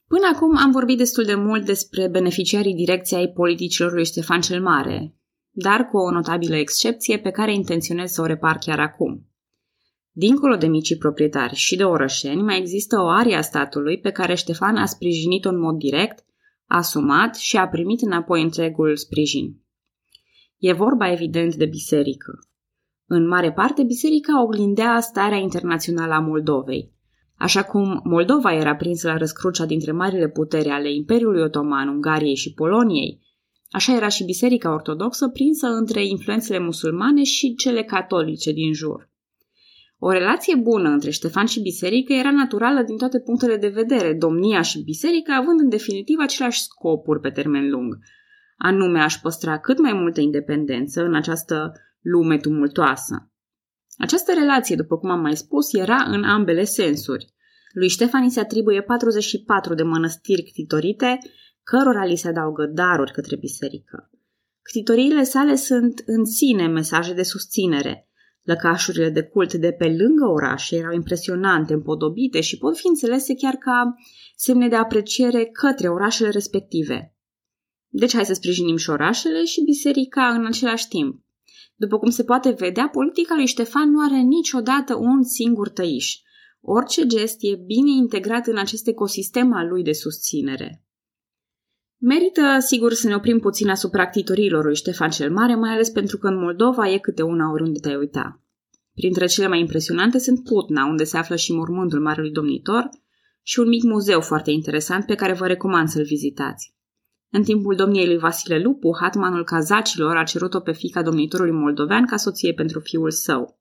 Până 0.07 0.31
acum 0.35 0.57
am 0.57 0.71
vorbit 0.71 0.99
destul 0.99 1.25
de 1.25 1.35
mult 1.35 1.65
despre 1.65 2.09
beneficiarii 2.09 2.75
direcției 2.75 3.21
ai 3.21 3.29
politicilor 3.29 3.93
lui 3.93 4.05
Ștefan 4.05 4.41
cel 4.41 4.63
Mare, 4.63 5.15
dar 5.51 5.89
cu 5.89 5.97
o 5.97 6.11
notabilă 6.11 6.57
excepție 6.57 7.19
pe 7.19 7.31
care 7.31 7.55
intenționez 7.55 8.11
să 8.11 8.21
o 8.21 8.27
repar 8.27 8.57
chiar 8.59 8.79
acum. 8.79 9.27
Dincolo 10.19 10.57
de 10.57 10.67
micii 10.67 10.97
proprietari 10.97 11.55
și 11.55 11.77
de 11.77 11.85
orășeni, 11.85 12.43
mai 12.43 12.59
există 12.59 13.01
o 13.01 13.09
arie 13.09 13.37
a 13.37 13.41
statului 13.41 14.01
pe 14.01 14.11
care 14.11 14.35
Ștefan 14.35 14.77
a 14.77 14.87
sprijinit-o 14.87 15.49
în 15.49 15.61
mod 15.61 15.77
direct, 15.77 16.25
a 16.67 16.77
asumat 16.77 17.37
și 17.37 17.57
a 17.57 17.69
primit 17.69 18.01
înapoi 18.01 18.43
întregul 18.43 18.97
sprijin. 18.97 19.61
E 20.59 20.73
vorba 20.73 21.13
evident 21.13 21.55
de 21.55 21.67
biserică. 21.67 22.39
În 23.07 23.29
mare 23.29 23.53
parte, 23.53 23.83
biserica 23.83 24.43
oglindea 24.43 25.01
starea 25.01 25.39
internațională 25.39 26.13
a 26.13 26.21
Moldovei. 26.21 26.93
Așa 27.39 27.63
cum 27.63 28.01
Moldova 28.05 28.53
era 28.53 28.77
prinsă 28.77 29.09
la 29.09 29.17
răscrucea 29.17 29.67
dintre 29.67 29.93
marile 29.93 30.29
puteri 30.29 30.69
ale 30.69 30.93
Imperiului 30.93 31.43
Otoman, 31.43 31.89
Ungariei 31.89 32.37
și 32.37 32.53
Poloniei, 32.53 33.21
așa 33.71 33.97
era 33.97 34.09
și 34.09 34.25
biserica 34.25 34.73
ortodoxă 34.73 35.29
prinsă 35.29 35.67
între 35.67 36.07
influențele 36.07 36.59
musulmane 36.59 37.23
și 37.23 37.55
cele 37.55 37.83
catolice 37.83 38.53
din 38.53 38.73
jur. 38.73 39.15
O 39.99 40.11
relație 40.11 40.55
bună 40.57 40.89
între 40.89 41.11
Ștefan 41.11 41.47
și 41.47 41.61
biserică 41.61 42.13
era 42.13 42.31
naturală 42.31 42.83
din 42.83 42.97
toate 42.97 43.21
punctele 43.21 43.57
de 43.57 43.69
vedere, 43.69 44.15
domnia 44.15 44.63
și 44.63 44.83
biserica 44.83 45.37
având 45.37 45.61
în 45.61 45.69
definitiv 45.69 46.19
aceleași 46.21 46.63
scopuri 46.63 47.21
pe 47.21 47.31
termen 47.31 47.71
lung, 47.71 47.99
anume 48.57 49.01
aș 49.01 49.15
păstra 49.15 49.59
cât 49.59 49.79
mai 49.79 49.93
multă 49.93 50.21
independență 50.21 51.03
în 51.05 51.15
această 51.15 51.73
lume 52.01 52.37
tumultoasă. 52.39 53.31
Această 53.99 54.33
relație, 54.33 54.77
după 54.77 54.99
cum 54.99 55.11
am 55.11 55.21
mai 55.21 55.37
spus, 55.37 55.73
era 55.73 56.03
în 56.07 56.25
ambele 56.25 56.65
sensuri. 56.65 57.35
Lui 57.73 57.89
Ștefan 57.89 58.29
se 58.29 58.41
atribuie 58.41 58.83
44 58.83 59.75
de 59.75 59.83
mănăstiri 59.83 60.43
ctitorite, 60.43 61.19
cărora 61.63 62.05
li 62.05 62.17
se 62.17 62.29
adaugă 62.29 62.67
daruri 62.67 63.13
către 63.13 63.37
biserică. 63.37 64.11
Ctitoriile 64.63 65.23
sale 65.23 65.55
sunt 65.55 66.03
în 66.07 66.25
sine 66.25 66.67
mesaje 66.67 67.13
de 67.13 67.23
susținere. 67.23 68.09
Lăcașurile 68.47 69.11
de 69.11 69.23
cult 69.23 69.55
de 69.55 69.73
pe 69.73 69.85
lângă 69.85 70.25
orașe 70.25 70.77
erau 70.77 70.93
impresionante, 70.93 71.73
împodobite 71.73 72.41
și 72.41 72.59
pot 72.59 72.77
fi 72.77 72.87
înțelese 72.87 73.35
chiar 73.35 73.55
ca 73.55 73.95
semne 74.37 74.69
de 74.69 74.77
apreciere 74.77 75.45
către 75.45 75.89
orașele 75.89 76.31
respective. 76.31 77.15
Deci 77.89 78.15
hai 78.15 78.25
să 78.25 78.35
sprijinim 78.35 78.77
și 78.77 78.91
orașele 78.91 79.45
și 79.45 79.65
biserica 79.65 80.29
în 80.29 80.47
același 80.47 80.89
timp. 80.89 81.25
După 81.75 81.99
cum 81.99 82.11
se 82.11 82.25
poate 82.25 82.51
vedea, 82.51 82.89
politica 82.89 83.35
lui 83.35 83.47
Ștefan 83.47 83.91
nu 83.91 84.01
are 84.05 84.21
niciodată 84.21 84.95
un 84.95 85.23
singur 85.23 85.69
tăiș. 85.69 86.15
Orice 86.61 87.07
gest 87.07 87.37
e 87.41 87.55
bine 87.67 87.91
integrat 87.91 88.47
în 88.47 88.59
acest 88.59 88.87
ecosistem 88.87 89.53
al 89.53 89.69
lui 89.69 89.83
de 89.83 89.93
susținere. 89.93 90.86
Merită, 91.99 92.59
sigur, 92.59 92.93
să 92.93 93.09
ne 93.09 93.15
oprim 93.15 93.39
puțin 93.39 93.69
asupra 93.69 94.07
ctitorilor 94.07 94.65
lui 94.65 94.77
Ștefan 94.77 95.11
cel 95.11 95.33
Mare, 95.33 95.55
mai 95.55 95.71
ales 95.71 95.91
pentru 95.91 96.19
că 96.19 96.27
în 96.27 96.39
Moldova 96.39 96.91
e 96.91 96.99
câte 96.99 97.23
una 97.23 97.51
oriunde 97.51 97.79
te-ai 97.79 97.97
uita. 97.97 98.41
Printre 98.95 99.27
cele 99.27 99.49
mai 99.49 99.61
impresionante 99.61 100.19
sunt 100.19 100.45
Putna, 100.45 100.85
unde 100.85 101.05
se 101.05 101.17
află 101.17 101.37
și 101.37 101.53
mormântul 101.53 102.01
Marelui 102.01 102.31
Domnitor, 102.31 102.89
și 103.43 103.59
un 103.59 103.69
mic 103.69 103.83
muzeu 103.83 104.21
foarte 104.21 104.51
interesant 104.51 105.07
pe 105.07 105.15
care 105.15 105.33
vă 105.33 105.47
recomand 105.47 105.89
să-l 105.89 106.05
vizitați. 106.05 106.75
În 107.31 107.43
timpul 107.43 107.75
domniei 107.75 108.07
lui 108.07 108.19
Vasile 108.19 108.59
Lupu, 108.59 108.97
hatmanul 109.01 109.45
cazacilor 109.45 110.17
a 110.17 110.23
cerut-o 110.23 110.61
pe 110.61 110.73
fica 110.73 111.03
domnitorului 111.03 111.53
moldovean 111.53 112.07
ca 112.07 112.17
soție 112.17 112.53
pentru 112.53 112.81
fiul 112.81 113.11
său. 113.11 113.61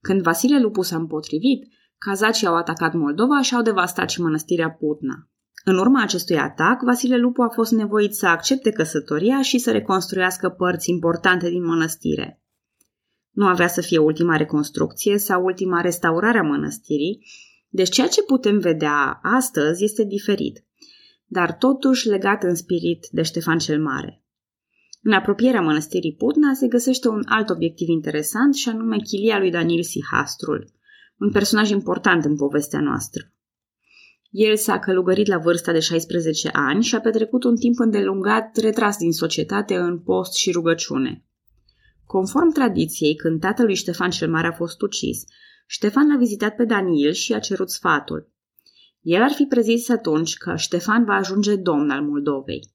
Când 0.00 0.22
Vasile 0.22 0.60
Lupu 0.60 0.82
s-a 0.82 0.96
împotrivit, 0.96 1.68
cazacii 1.98 2.46
au 2.46 2.54
atacat 2.54 2.94
Moldova 2.94 3.40
și 3.40 3.54
au 3.54 3.62
devastat 3.62 4.10
și 4.10 4.20
mănăstirea 4.20 4.70
Putna. 4.70 5.31
În 5.64 5.78
urma 5.78 6.02
acestui 6.02 6.38
atac, 6.38 6.82
Vasile 6.82 7.16
Lupu 7.16 7.42
a 7.42 7.48
fost 7.48 7.72
nevoit 7.72 8.14
să 8.14 8.26
accepte 8.26 8.70
căsătoria 8.70 9.42
și 9.42 9.58
să 9.58 9.70
reconstruiască 9.70 10.48
părți 10.48 10.90
importante 10.90 11.48
din 11.48 11.64
mănăstire. 11.64 12.42
Nu 13.30 13.46
avea 13.46 13.68
să 13.68 13.80
fie 13.80 13.98
ultima 13.98 14.36
reconstrucție 14.36 15.18
sau 15.18 15.44
ultima 15.44 15.80
restaurare 15.80 16.38
a 16.38 16.42
mănăstirii, 16.42 17.26
deci 17.68 17.88
ceea 17.88 18.08
ce 18.08 18.22
putem 18.22 18.58
vedea 18.58 19.20
astăzi 19.22 19.84
este 19.84 20.04
diferit 20.04 20.64
dar 21.32 21.52
totuși 21.52 22.08
legat 22.08 22.42
în 22.42 22.54
spirit 22.54 23.08
de 23.10 23.22
Ștefan 23.22 23.58
cel 23.58 23.82
Mare. 23.82 24.24
În 25.02 25.12
apropierea 25.12 25.60
mănăstirii 25.60 26.14
Putna 26.14 26.54
se 26.54 26.66
găsește 26.66 27.08
un 27.08 27.22
alt 27.24 27.50
obiectiv 27.50 27.88
interesant 27.88 28.54
și 28.54 28.68
anume 28.68 28.96
chilia 28.96 29.38
lui 29.38 29.50
Daniel 29.50 29.82
Sihastrul, 29.82 30.72
un 31.18 31.30
personaj 31.30 31.70
important 31.70 32.24
în 32.24 32.36
povestea 32.36 32.80
noastră. 32.80 33.32
El 34.32 34.56
s-a 34.56 34.78
călugărit 34.78 35.26
la 35.26 35.38
vârsta 35.38 35.72
de 35.72 35.78
16 35.78 36.48
ani 36.52 36.82
și 36.82 36.94
a 36.94 37.00
petrecut 37.00 37.44
un 37.44 37.56
timp 37.56 37.78
îndelungat 37.78 38.56
retras 38.56 38.96
din 38.96 39.12
societate 39.12 39.76
în 39.76 39.98
post 39.98 40.34
și 40.34 40.50
rugăciune. 40.50 41.24
Conform 42.06 42.52
tradiției, 42.52 43.14
când 43.14 43.40
tatălui 43.40 43.74
Ștefan 43.74 44.10
cel 44.10 44.30
Mare 44.30 44.46
a 44.46 44.52
fost 44.52 44.82
ucis, 44.82 45.24
Ștefan 45.66 46.08
l-a 46.08 46.16
vizitat 46.16 46.54
pe 46.56 46.64
Daniel 46.64 47.12
și 47.12 47.32
a 47.32 47.38
cerut 47.38 47.70
sfatul. 47.70 48.32
El 49.00 49.22
ar 49.22 49.30
fi 49.30 49.44
prezis 49.44 49.88
atunci 49.88 50.36
că 50.36 50.56
Ștefan 50.56 51.04
va 51.04 51.14
ajunge 51.14 51.56
domn 51.56 51.90
al 51.90 52.02
Moldovei. 52.02 52.70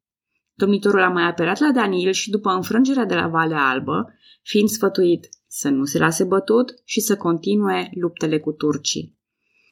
Domnitorul 0.54 1.02
a 1.02 1.10
mai 1.10 1.24
apelat 1.24 1.60
la 1.60 1.72
Daniel 1.72 2.12
și 2.12 2.30
după 2.30 2.50
înfrângerea 2.50 3.06
de 3.06 3.16
la 3.16 3.28
Valea 3.28 3.70
Albă, 3.70 4.14
fiind 4.42 4.70
sfătuit 4.70 5.30
să 5.48 5.70
nu 5.70 5.86
se 5.86 5.98
lase 5.98 6.24
bătut 6.24 6.74
și 6.84 7.00
să 7.00 7.16
continue 7.16 7.90
luptele 7.94 8.40
cu 8.40 8.52
turcii. 8.52 9.17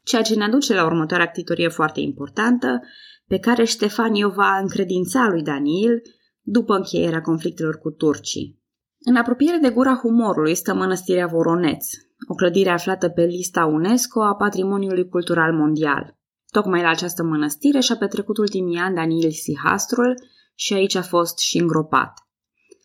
Ceea 0.05 0.21
ce 0.21 0.35
ne 0.35 0.43
aduce 0.43 0.73
la 0.73 0.85
următoarea 0.85 1.25
actitorie 1.25 1.67
foarte 1.67 1.99
importantă, 1.99 2.81
pe 3.27 3.37
care 3.37 3.63
Ștefan 3.63 4.23
o 4.23 4.29
va 4.29 4.57
încredința 4.61 5.27
lui 5.29 5.41
Daniel 5.41 6.01
după 6.41 6.75
încheierea 6.75 7.21
conflictelor 7.21 7.77
cu 7.77 7.89
turcii. 7.89 8.59
În 8.99 9.15
apropiere 9.15 9.57
de 9.57 9.69
gura 9.69 9.95
humorului 9.95 10.55
stă 10.55 10.73
mănăstirea 10.73 11.27
Voroneț, 11.27 11.85
o 12.27 12.33
clădire 12.33 12.69
aflată 12.69 13.09
pe 13.09 13.23
lista 13.23 13.65
UNESCO 13.65 14.21
a 14.21 14.35
Patrimoniului 14.35 15.09
Cultural 15.09 15.53
Mondial. 15.53 16.17
Tocmai 16.51 16.81
la 16.81 16.89
această 16.89 17.23
mănăstire 17.23 17.79
și-a 17.79 17.95
petrecut 17.95 18.37
ultimii 18.37 18.77
ani 18.77 18.95
Daniel 18.95 19.31
Sihastrul 19.31 20.13
și 20.55 20.73
aici 20.73 20.95
a 20.95 21.01
fost 21.01 21.37
și 21.37 21.57
îngropat. 21.57 22.13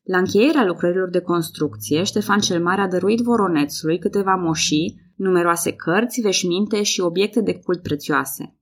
La 0.02 0.18
încheierea 0.18 0.64
lucrărilor 0.64 1.08
de 1.08 1.20
construcție, 1.20 2.02
Ștefan 2.02 2.38
cel 2.38 2.62
Mare 2.62 2.80
a 2.80 2.88
dăruit 2.88 3.20
Voronețului 3.20 3.98
câteva 3.98 4.34
moșii, 4.34 5.09
numeroase 5.22 5.72
cărți, 5.72 6.20
veșminte 6.20 6.82
și 6.82 7.00
obiecte 7.00 7.40
de 7.40 7.58
cult 7.58 7.82
prețioase. 7.82 8.56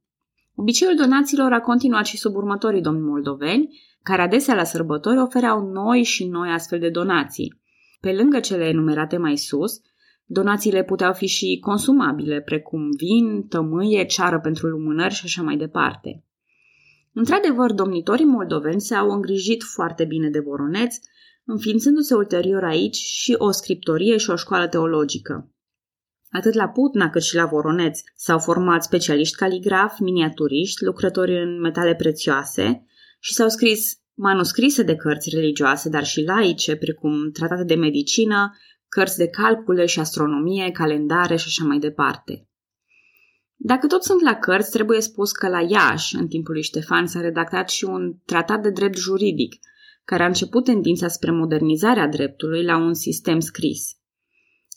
Obiceiul 0.55 0.97
donațiilor 0.97 1.53
a 1.53 1.61
continuat 1.61 2.07
și 2.07 2.17
sub 2.17 2.35
următorii 2.35 2.81
domni 2.81 3.01
moldoveni, 3.01 3.79
care 4.03 4.23
adesea 4.23 4.55
la 4.55 4.65
sărbători 4.65 5.19
ofereau 5.19 5.71
noi 5.71 6.03
și 6.03 6.27
noi 6.27 6.51
astfel 6.51 6.79
de 6.79 6.91
donații. 6.91 7.61
Pe 8.01 8.13
lângă 8.13 8.41
cele 8.41 8.65
enumerate 8.65 9.17
mai 9.17 9.37
sus, 9.37 9.81
Donațiile 10.31 10.85
puteau 10.85 11.13
fi 11.13 11.27
și 11.27 11.59
consumabile, 11.61 12.41
precum 12.41 12.91
vin, 12.97 13.47
tămâie, 13.49 14.05
ceară 14.05 14.41
pentru 14.41 14.67
lumânări 14.67 15.15
și 15.15 15.23
așa 15.25 15.43
mai 15.43 15.57
departe. 15.57 16.25
Într-adevăr, 17.13 17.73
domnitorii 17.73 18.25
moldoveni 18.25 18.81
se-au 18.81 19.11
îngrijit 19.11 19.63
foarte 19.63 20.05
bine 20.05 20.29
de 20.29 20.39
Voroneț, 20.39 20.97
înființându-se 21.45 22.15
ulterior 22.15 22.65
aici 22.65 22.97
și 22.97 23.35
o 23.39 23.51
scriptorie 23.51 24.17
și 24.17 24.31
o 24.31 24.37
școală 24.37 24.69
teologică. 24.69 25.53
Atât 26.31 26.55
la 26.55 26.69
Putna 26.69 27.11
cât 27.11 27.23
și 27.23 27.35
la 27.35 27.47
Voroneț 27.47 28.01
s-au 28.17 28.39
format 28.39 28.83
specialiști 28.83 29.37
caligrafi, 29.37 30.03
miniaturiști, 30.03 30.85
lucrători 30.85 31.43
în 31.43 31.61
metale 31.61 31.95
prețioase 31.95 32.87
și 33.21 33.35
s-au 33.35 33.49
scris 33.49 33.99
manuscrise 34.15 34.83
de 34.83 34.97
cărți 34.97 35.31
religioase, 35.35 35.89
dar 35.89 36.05
și 36.05 36.23
laice, 36.23 36.77
precum 36.77 37.31
tratate 37.31 37.65
de 37.65 37.75
medicină, 37.75 38.57
cărți 38.89 39.17
de 39.17 39.29
calcule 39.29 39.87
și 39.87 40.01
astronomie, 40.01 40.71
calendare 40.71 41.37
și 41.37 41.45
așa 41.47 41.65
mai 41.65 41.79
departe. 41.79 42.49
Dacă 43.61 43.87
tot 43.87 44.03
sunt 44.03 44.23
la 44.23 44.35
cărți, 44.35 44.71
trebuie 44.71 45.01
spus 45.01 45.33
că 45.33 45.49
la 45.49 45.61
Iași, 45.61 46.17
în 46.17 46.29
timpul 46.29 46.53
lui 46.53 46.63
Ștefan, 46.63 47.07
s-a 47.07 47.21
redactat 47.21 47.69
și 47.69 47.85
un 47.85 48.15
tratat 48.25 48.63
de 48.63 48.71
drept 48.71 48.97
juridic, 48.97 49.55
care 50.05 50.23
a 50.23 50.27
început 50.27 50.65
tendința 50.65 51.09
spre 51.09 51.31
modernizarea 51.31 52.09
dreptului 52.09 52.65
la 52.65 52.77
un 52.77 52.95
sistem 52.95 53.41
scris. 53.41 53.98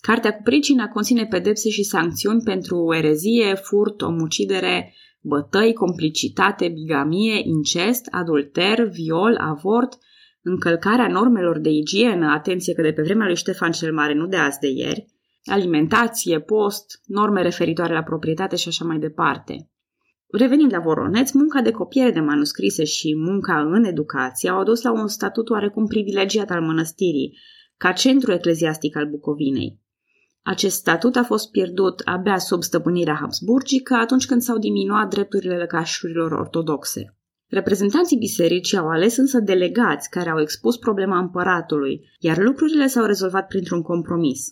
Cartea 0.02 0.34
cu 0.34 0.42
pricina 0.44 0.88
conține 0.88 1.26
pedepse 1.26 1.70
și 1.70 1.84
sancțiuni 1.84 2.42
pentru 2.44 2.94
erezie, 2.94 3.54
furt, 3.54 4.02
omucidere, 4.02 4.94
bătăi, 5.22 5.74
complicitate, 5.74 6.68
bigamie, 6.68 7.42
incest, 7.44 8.08
adulter, 8.12 8.88
viol, 8.88 9.38
avort– 9.40 9.98
încălcarea 10.42 11.08
normelor 11.08 11.60
de 11.60 11.70
igienă, 11.70 12.32
atenție 12.32 12.74
că 12.74 12.82
de 12.82 12.94
pe 12.94 13.02
vremea 13.02 13.26
lui 13.26 13.36
Ștefan 13.36 13.72
cel 13.72 13.94
Mare, 13.94 14.14
nu 14.14 14.28
de 14.28 14.38
azi 14.38 14.60
de 14.60 14.68
ieri, 14.68 15.06
alimentație, 15.46 16.40
post, 16.40 17.02
norme 17.06 17.42
referitoare 17.42 17.94
la 17.94 18.04
proprietate 18.04 18.56
și 18.56 18.68
așa 18.68 18.86
mai 18.86 19.00
departe. 19.00 19.70
Revenind 20.28 20.74
la 20.74 20.80
Voroneț, 20.80 21.32
munca 21.32 21.62
de 21.62 21.72
copiere 21.72 22.12
de 22.12 22.20
manuscrise 22.20 22.84
și 22.84 23.16
munca 23.16 23.62
în 23.62 23.84
educație 23.84 24.50
au 24.50 24.60
adus 24.60 24.82
la 24.82 24.92
un 24.92 25.08
statut 25.08 25.50
oarecum 25.50 25.86
privilegiat 25.86 26.50
al 26.50 26.62
mănăstirii, 26.62 27.38
ca 27.78 27.92
centru 27.92 28.32
ecleziastic 28.32 28.96
al 28.96 29.10
Bucovinei. 29.10 29.81
Acest 30.44 30.76
statut 30.76 31.16
a 31.16 31.24
fost 31.24 31.52
pierdut 31.52 32.02
abia 32.06 32.38
sub 32.38 32.64
stăpânirea 32.64 33.18
Habsburgică 33.20 33.94
atunci 33.94 34.26
când 34.26 34.42
s-au 34.42 34.58
diminuat 34.58 35.10
drepturile 35.10 35.58
lăcașurilor 35.58 36.32
ortodoxe. 36.32 37.16
Reprezentanții 37.48 38.18
bisericii 38.18 38.78
au 38.78 38.88
ales 38.88 39.18
însă 39.18 39.40
delegați 39.40 40.10
care 40.10 40.30
au 40.30 40.40
expus 40.40 40.78
problema 40.78 41.18
împăratului, 41.18 42.02
iar 42.20 42.38
lucrurile 42.38 42.88
s-au 42.88 43.06
rezolvat 43.06 43.48
printr-un 43.48 43.82
compromis. 43.82 44.48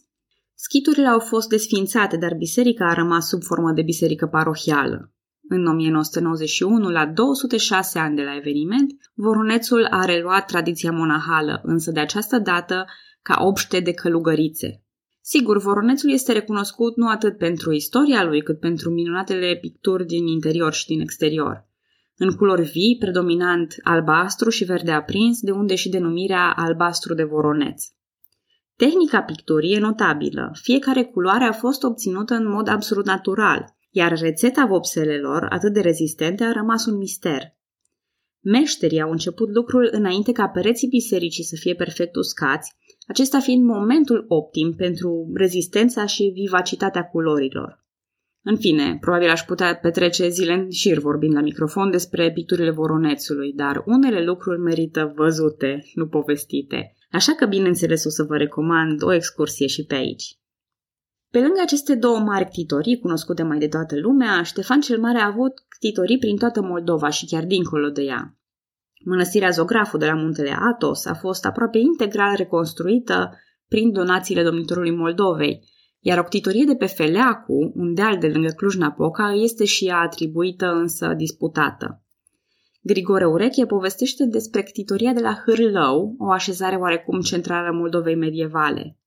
Schiturile 0.55 1.07
au 1.07 1.19
fost 1.19 1.49
desfințate, 1.49 2.17
dar 2.17 2.33
biserica 2.33 2.89
a 2.89 2.93
rămas 2.93 3.27
sub 3.27 3.43
formă 3.43 3.71
de 3.71 3.81
biserică 3.81 4.27
parohială. 4.27 5.13
În 5.49 5.67
1991, 5.67 6.89
la 6.89 7.05
206 7.05 7.99
ani 7.99 8.15
de 8.15 8.21
la 8.21 8.35
eveniment, 8.35 8.91
Voronețul 9.13 9.85
a 9.89 10.05
reluat 10.05 10.45
tradiția 10.45 10.91
monahală, 10.91 11.61
însă 11.63 11.91
de 11.91 11.99
această 11.99 12.39
dată 12.39 12.85
ca 13.21 13.35
obște 13.39 13.79
de 13.79 13.93
călugărițe. 13.93 14.83
Sigur, 15.33 15.57
Voronețul 15.57 16.11
este 16.11 16.31
recunoscut 16.31 16.95
nu 16.95 17.07
atât 17.07 17.37
pentru 17.37 17.71
istoria 17.71 18.23
lui, 18.23 18.41
cât 18.41 18.59
pentru 18.59 18.89
minunatele 18.89 19.57
picturi 19.61 20.05
din 20.05 20.27
interior 20.27 20.73
și 20.73 20.85
din 20.85 21.01
exterior. 21.01 21.67
În 22.17 22.35
culori 22.35 22.61
vii, 22.61 22.97
predominant 22.99 23.75
albastru 23.83 24.49
și 24.49 24.63
verde 24.63 24.91
aprins, 24.91 25.39
de 25.41 25.51
unde 25.51 25.75
și 25.75 25.89
denumirea 25.89 26.53
albastru 26.55 27.13
de 27.13 27.23
voroneț. 27.23 27.83
Tehnica 28.75 29.21
picturii 29.21 29.73
e 29.73 29.79
notabilă. 29.79 30.51
Fiecare 30.61 31.03
culoare 31.03 31.43
a 31.43 31.51
fost 31.51 31.83
obținută 31.83 32.33
în 32.33 32.49
mod 32.49 32.67
absolut 32.67 33.05
natural, 33.05 33.77
iar 33.89 34.19
rețeta 34.19 34.65
vopselelor, 34.65 35.47
atât 35.49 35.73
de 35.73 35.79
rezistente, 35.79 36.43
a 36.43 36.51
rămas 36.51 36.85
un 36.85 36.97
mister. 36.97 37.41
Meșterii 38.39 39.01
au 39.01 39.11
început 39.11 39.49
lucrul 39.49 39.89
înainte 39.91 40.31
ca 40.31 40.47
pereții 40.47 40.87
bisericii 40.87 41.43
să 41.43 41.55
fie 41.59 41.75
perfect 41.75 42.15
uscați, 42.15 42.75
acesta 43.11 43.39
fiind 43.39 43.63
momentul 43.63 44.25
optim 44.27 44.73
pentru 44.73 45.31
rezistența 45.33 46.05
și 46.05 46.31
vivacitatea 46.33 47.03
culorilor. 47.03 47.87
În 48.41 48.57
fine, 48.57 48.97
probabil 49.01 49.29
aș 49.29 49.41
putea 49.41 49.75
petrece 49.75 50.27
zile 50.27 50.53
în 50.53 50.69
șir 50.69 50.99
vorbind 50.99 51.33
la 51.33 51.41
microfon 51.41 51.91
despre 51.91 52.31
picturile 52.31 52.71
voronețului, 52.71 53.53
dar 53.53 53.83
unele 53.85 54.23
lucruri 54.23 54.59
merită 54.59 55.13
văzute, 55.15 55.83
nu 55.93 56.07
povestite. 56.07 56.95
Așa 57.11 57.33
că, 57.33 57.45
bineînțeles, 57.45 58.05
o 58.05 58.09
să 58.09 58.23
vă 58.23 58.37
recomand 58.37 59.03
o 59.03 59.13
excursie 59.13 59.67
și 59.67 59.85
pe 59.85 59.95
aici. 59.95 60.37
Pe 61.31 61.39
lângă 61.39 61.59
aceste 61.61 61.95
două 61.95 62.19
mari 62.19 62.45
ctitorii, 62.45 62.99
cunoscute 62.99 63.43
mai 63.43 63.57
de 63.57 63.67
toată 63.67 63.99
lumea, 63.99 64.43
Ștefan 64.43 64.81
cel 64.81 64.99
Mare 64.99 65.17
a 65.17 65.25
avut 65.25 65.53
ctitorii 65.69 66.17
prin 66.17 66.37
toată 66.37 66.61
Moldova 66.61 67.09
și 67.09 67.25
chiar 67.25 67.45
dincolo 67.45 67.89
de 67.89 68.01
ea. 68.01 68.38
Mănăstirea 69.05 69.49
Zografu 69.49 69.97
de 69.97 70.05
la 70.05 70.13
muntele 70.13 70.57
Atos 70.59 71.05
a 71.05 71.13
fost 71.13 71.45
aproape 71.45 71.77
integral 71.77 72.35
reconstruită 72.35 73.37
prin 73.67 73.91
donațiile 73.91 74.43
domnitorului 74.43 74.95
Moldovei, 74.95 75.59
iar 75.99 76.17
o 76.17 76.23
ctitorie 76.23 76.63
de 76.63 76.75
pe 76.75 76.85
Feleacu, 76.85 77.71
un 77.75 77.93
deal 77.93 78.17
de 78.17 78.27
lângă 78.27 78.49
Cluj-Napoca, 78.55 79.33
este 79.33 79.65
și 79.65 79.85
ea 79.85 79.99
atribuită, 79.99 80.65
însă 80.65 81.13
disputată. 81.17 82.03
Grigore 82.81 83.25
Ureche 83.25 83.65
povestește 83.65 84.25
despre 84.25 84.63
ctitoria 84.63 85.13
de 85.13 85.19
la 85.19 85.43
Hârlău, 85.45 86.15
o 86.17 86.31
așezare 86.31 86.75
oarecum 86.75 87.19
centrală 87.19 87.77
Moldovei 87.77 88.15
medievale. 88.15 88.97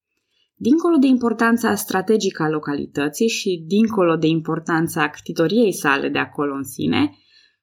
Dincolo 0.54 0.96
de 0.96 1.06
importanța 1.06 1.74
strategică 1.74 2.42
a 2.42 2.48
localității 2.48 3.28
și 3.28 3.64
dincolo 3.66 4.16
de 4.16 4.26
importanța 4.26 5.08
ctitoriei 5.08 5.72
sale 5.72 6.08
de 6.08 6.18
acolo 6.18 6.54
în 6.54 6.62
sine, 6.62 7.16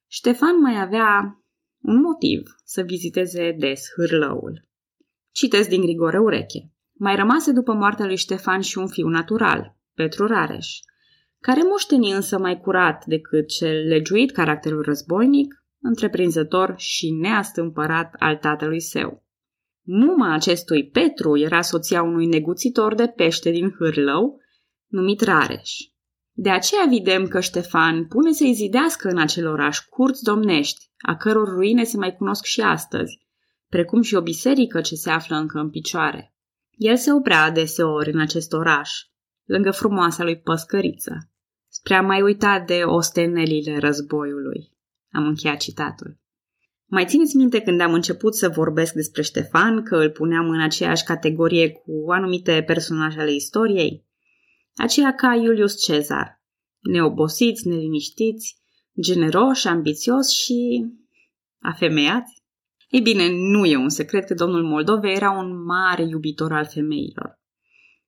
Ștefan 0.08 0.60
mai 0.62 0.82
avea 0.82 1.39
un 1.82 2.02
motiv 2.02 2.56
să 2.64 2.82
viziteze 2.82 3.56
des 3.58 3.88
Hârlăul. 3.96 4.68
Citesc 5.32 5.70
din 5.70 5.82
Grigore 5.82 6.20
Ureche. 6.20 6.72
Mai 6.94 7.16
rămase 7.16 7.52
după 7.52 7.74
moartea 7.74 8.06
lui 8.06 8.18
Ștefan 8.18 8.62
și 8.62 8.78
un 8.78 8.88
fiu 8.88 9.08
natural, 9.08 9.78
Petru 9.94 10.28
Rareș, 10.28 10.68
care 11.40 11.62
moșteni 11.64 12.12
însă 12.12 12.38
mai 12.38 12.60
curat 12.60 13.06
decât 13.06 13.48
cel 13.48 13.88
legiuit 13.88 14.32
caracterul 14.32 14.82
războinic, 14.82 15.64
întreprinzător 15.82 16.74
și 16.78 17.12
neastâmpărat 17.12 18.14
al 18.18 18.36
tatălui 18.36 18.82
său. 18.82 19.24
Muma 19.82 20.34
acestui 20.34 20.90
Petru 20.90 21.38
era 21.38 21.62
soția 21.62 22.02
unui 22.02 22.26
neguțitor 22.26 22.96
de 22.96 23.08
pește 23.08 23.50
din 23.50 23.76
Hârlău, 23.78 24.42
numit 24.88 25.22
Rareș. 25.22 25.72
De 26.42 26.50
aceea 26.50 26.86
vedem 26.90 27.28
că 27.28 27.40
Ștefan 27.40 28.06
pune 28.08 28.32
să-i 28.32 28.54
zidească 28.54 29.10
în 29.10 29.18
acel 29.18 29.48
oraș 29.48 29.80
curți 29.80 30.24
domnești, 30.24 30.92
a 30.98 31.16
căror 31.16 31.48
ruine 31.48 31.84
se 31.84 31.98
mai 31.98 32.16
cunosc 32.16 32.44
și 32.44 32.62
astăzi, 32.62 33.20
precum 33.68 34.02
și 34.02 34.16
o 34.16 34.22
biserică 34.22 34.82
ce 34.82 34.96
se 34.96 35.10
află 35.10 35.36
încă 35.36 35.60
în 35.60 35.70
picioare. 35.70 36.34
El 36.72 36.96
se 36.96 37.12
oprea 37.12 37.44
adeseori 37.44 38.12
în 38.12 38.20
acest 38.20 38.54
oraș, 38.54 38.92
lângă 39.46 39.72
frumoasa 39.72 40.24
lui 40.24 40.40
păscăriță, 40.40 41.32
spre 41.68 41.94
a 41.94 42.02
mai 42.02 42.22
uita 42.22 42.64
de 42.68 42.82
ostenelile 42.86 43.78
războiului. 43.78 44.78
Am 45.12 45.26
încheiat 45.26 45.58
citatul. 45.58 46.20
Mai 46.86 47.06
țineți 47.06 47.36
minte 47.36 47.62
când 47.62 47.82
am 47.82 47.94
început 47.94 48.36
să 48.36 48.50
vorbesc 48.50 48.94
despre 48.94 49.22
Ștefan, 49.22 49.84
că 49.84 49.96
îl 49.96 50.10
puneam 50.10 50.50
în 50.50 50.62
aceeași 50.62 51.04
categorie 51.04 51.72
cu 51.72 52.12
anumite 52.12 52.64
personaje 52.66 53.20
ale 53.20 53.34
istoriei? 53.34 54.08
Aceea 54.82 55.14
ca 55.14 55.34
Iulius 55.34 55.82
Cezar, 55.86 56.42
neobosiți, 56.80 57.68
neliniștiți, 57.68 58.56
generoși, 59.02 59.68
ambițios 59.68 60.30
și 60.34 60.86
afemeiați? 61.62 62.44
Ei 62.90 63.02
bine, 63.02 63.28
nu 63.32 63.66
e 63.66 63.76
un 63.76 63.90
secret 63.90 64.26
că 64.26 64.34
domnul 64.34 64.64
Moldove 64.64 65.10
era 65.10 65.32
un 65.32 65.64
mare 65.64 66.04
iubitor 66.04 66.54
al 66.54 66.66
femeilor. 66.66 67.40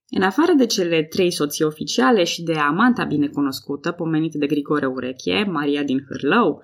În 0.10 0.22
afară 0.22 0.54
de 0.58 0.66
cele 0.66 1.04
trei 1.04 1.32
soții 1.32 1.66
oficiale 1.66 2.24
și 2.24 2.44
de 2.44 2.54
amanta 2.54 3.04
binecunoscută, 3.04 3.92
pomenită 3.92 4.38
de 4.38 4.48
Grigore 4.48 4.86
Ureche, 4.86 5.44
Maria 5.44 5.84
din 5.84 6.06
Hârlău, 6.08 6.62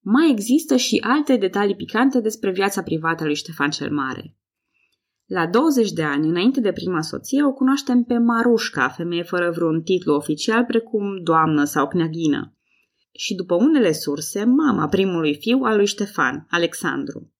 mai 0.00 0.30
există 0.30 0.76
și 0.76 1.02
alte 1.06 1.36
detalii 1.36 1.76
picante 1.76 2.20
despre 2.20 2.50
viața 2.50 2.82
privată 2.82 3.22
a 3.22 3.26
lui 3.26 3.34
Ștefan 3.34 3.70
cel 3.70 3.90
Mare. 3.90 4.36
La 5.26 5.46
20 5.46 5.92
de 5.92 6.02
ani, 6.02 6.28
înainte 6.28 6.60
de 6.60 6.72
prima 6.72 7.02
soție, 7.02 7.44
o 7.44 7.52
cunoaștem 7.52 8.02
pe 8.02 8.18
Marușca, 8.18 8.88
femeie 8.88 9.22
fără 9.22 9.50
vreun 9.50 9.82
titlu 9.82 10.14
oficial 10.14 10.64
precum 10.64 11.22
doamnă 11.22 11.64
sau 11.64 11.88
cneaghină. 11.88 12.56
Și 13.12 13.34
după 13.34 13.54
unele 13.54 13.92
surse, 13.92 14.44
mama 14.44 14.88
primului 14.88 15.34
fiu 15.34 15.58
al 15.58 15.76
lui 15.76 15.86
Ștefan, 15.86 16.46
Alexandru. 16.50 17.32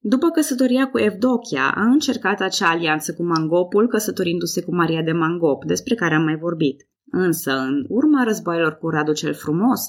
După 0.00 0.30
căsătoria 0.30 0.88
cu 0.88 0.98
Evdochia, 0.98 1.70
a 1.74 1.82
încercat 1.82 2.40
acea 2.40 2.70
alianță 2.70 3.14
cu 3.14 3.24
Mangopul, 3.24 3.88
căsătorindu-se 3.88 4.62
cu 4.62 4.74
Maria 4.74 5.02
de 5.02 5.12
Mangop, 5.12 5.64
despre 5.64 5.94
care 5.94 6.14
am 6.14 6.22
mai 6.22 6.36
vorbit. 6.36 6.88
Însă, 7.10 7.52
în 7.52 7.84
urma 7.88 8.22
războaielor 8.22 8.78
cu 8.78 8.88
Radu 8.88 9.12
cel 9.12 9.34
Frumos, 9.34 9.80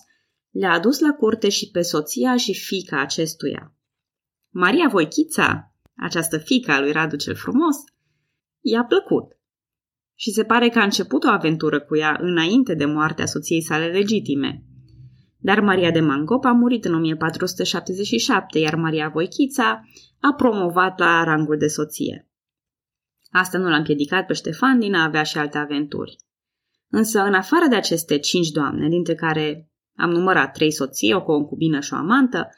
le-a 0.49 0.71
adus 0.71 0.99
la 0.99 1.11
curte 1.11 1.49
și 1.49 1.69
pe 1.71 1.81
soția 1.81 2.35
și 2.35 2.53
fica 2.53 3.01
acestuia. 3.01 3.73
Maria 4.49 4.87
Voichița, 4.87 5.68
această 5.99 6.37
fică 6.37 6.71
a 6.71 6.79
lui 6.79 6.91
Radu 6.91 7.15
cel 7.15 7.35
Frumos, 7.35 7.75
i-a 8.61 8.83
plăcut. 8.83 9.37
Și 10.15 10.31
se 10.31 10.43
pare 10.43 10.69
că 10.69 10.79
a 10.79 10.83
început 10.83 11.23
o 11.23 11.29
aventură 11.29 11.79
cu 11.79 11.97
ea 11.97 12.17
înainte 12.21 12.73
de 12.73 12.85
moartea 12.85 13.25
soției 13.25 13.61
sale 13.61 13.85
legitime. 13.85 14.63
Dar 15.37 15.59
Maria 15.59 15.91
de 15.91 15.99
Mangop 15.99 16.45
a 16.45 16.51
murit 16.51 16.85
în 16.85 16.93
1477, 16.93 18.59
iar 18.59 18.75
Maria 18.75 19.09
Voichița 19.09 19.81
a 20.19 20.33
promovat 20.33 20.99
la 20.99 21.23
rangul 21.23 21.57
de 21.57 21.67
soție. 21.67 22.29
Asta 23.31 23.57
nu 23.57 23.69
l-a 23.69 23.77
împiedicat 23.77 24.25
pe 24.25 24.33
Ștefan 24.33 24.79
din 24.79 24.93
a 24.93 25.03
avea 25.03 25.23
și 25.23 25.37
alte 25.37 25.57
aventuri. 25.57 26.17
Însă, 26.89 27.19
în 27.19 27.33
afară 27.33 27.65
de 27.69 27.75
aceste 27.75 28.17
cinci 28.17 28.49
doamne, 28.49 28.87
dintre 28.87 29.15
care 29.15 29.69
am 29.95 30.09
numărat 30.09 30.53
trei 30.53 30.71
soții, 30.71 31.13
o 31.13 31.23
concubină 31.23 31.79
și 31.79 31.93
o 31.93 31.95
amantă, 31.95 32.49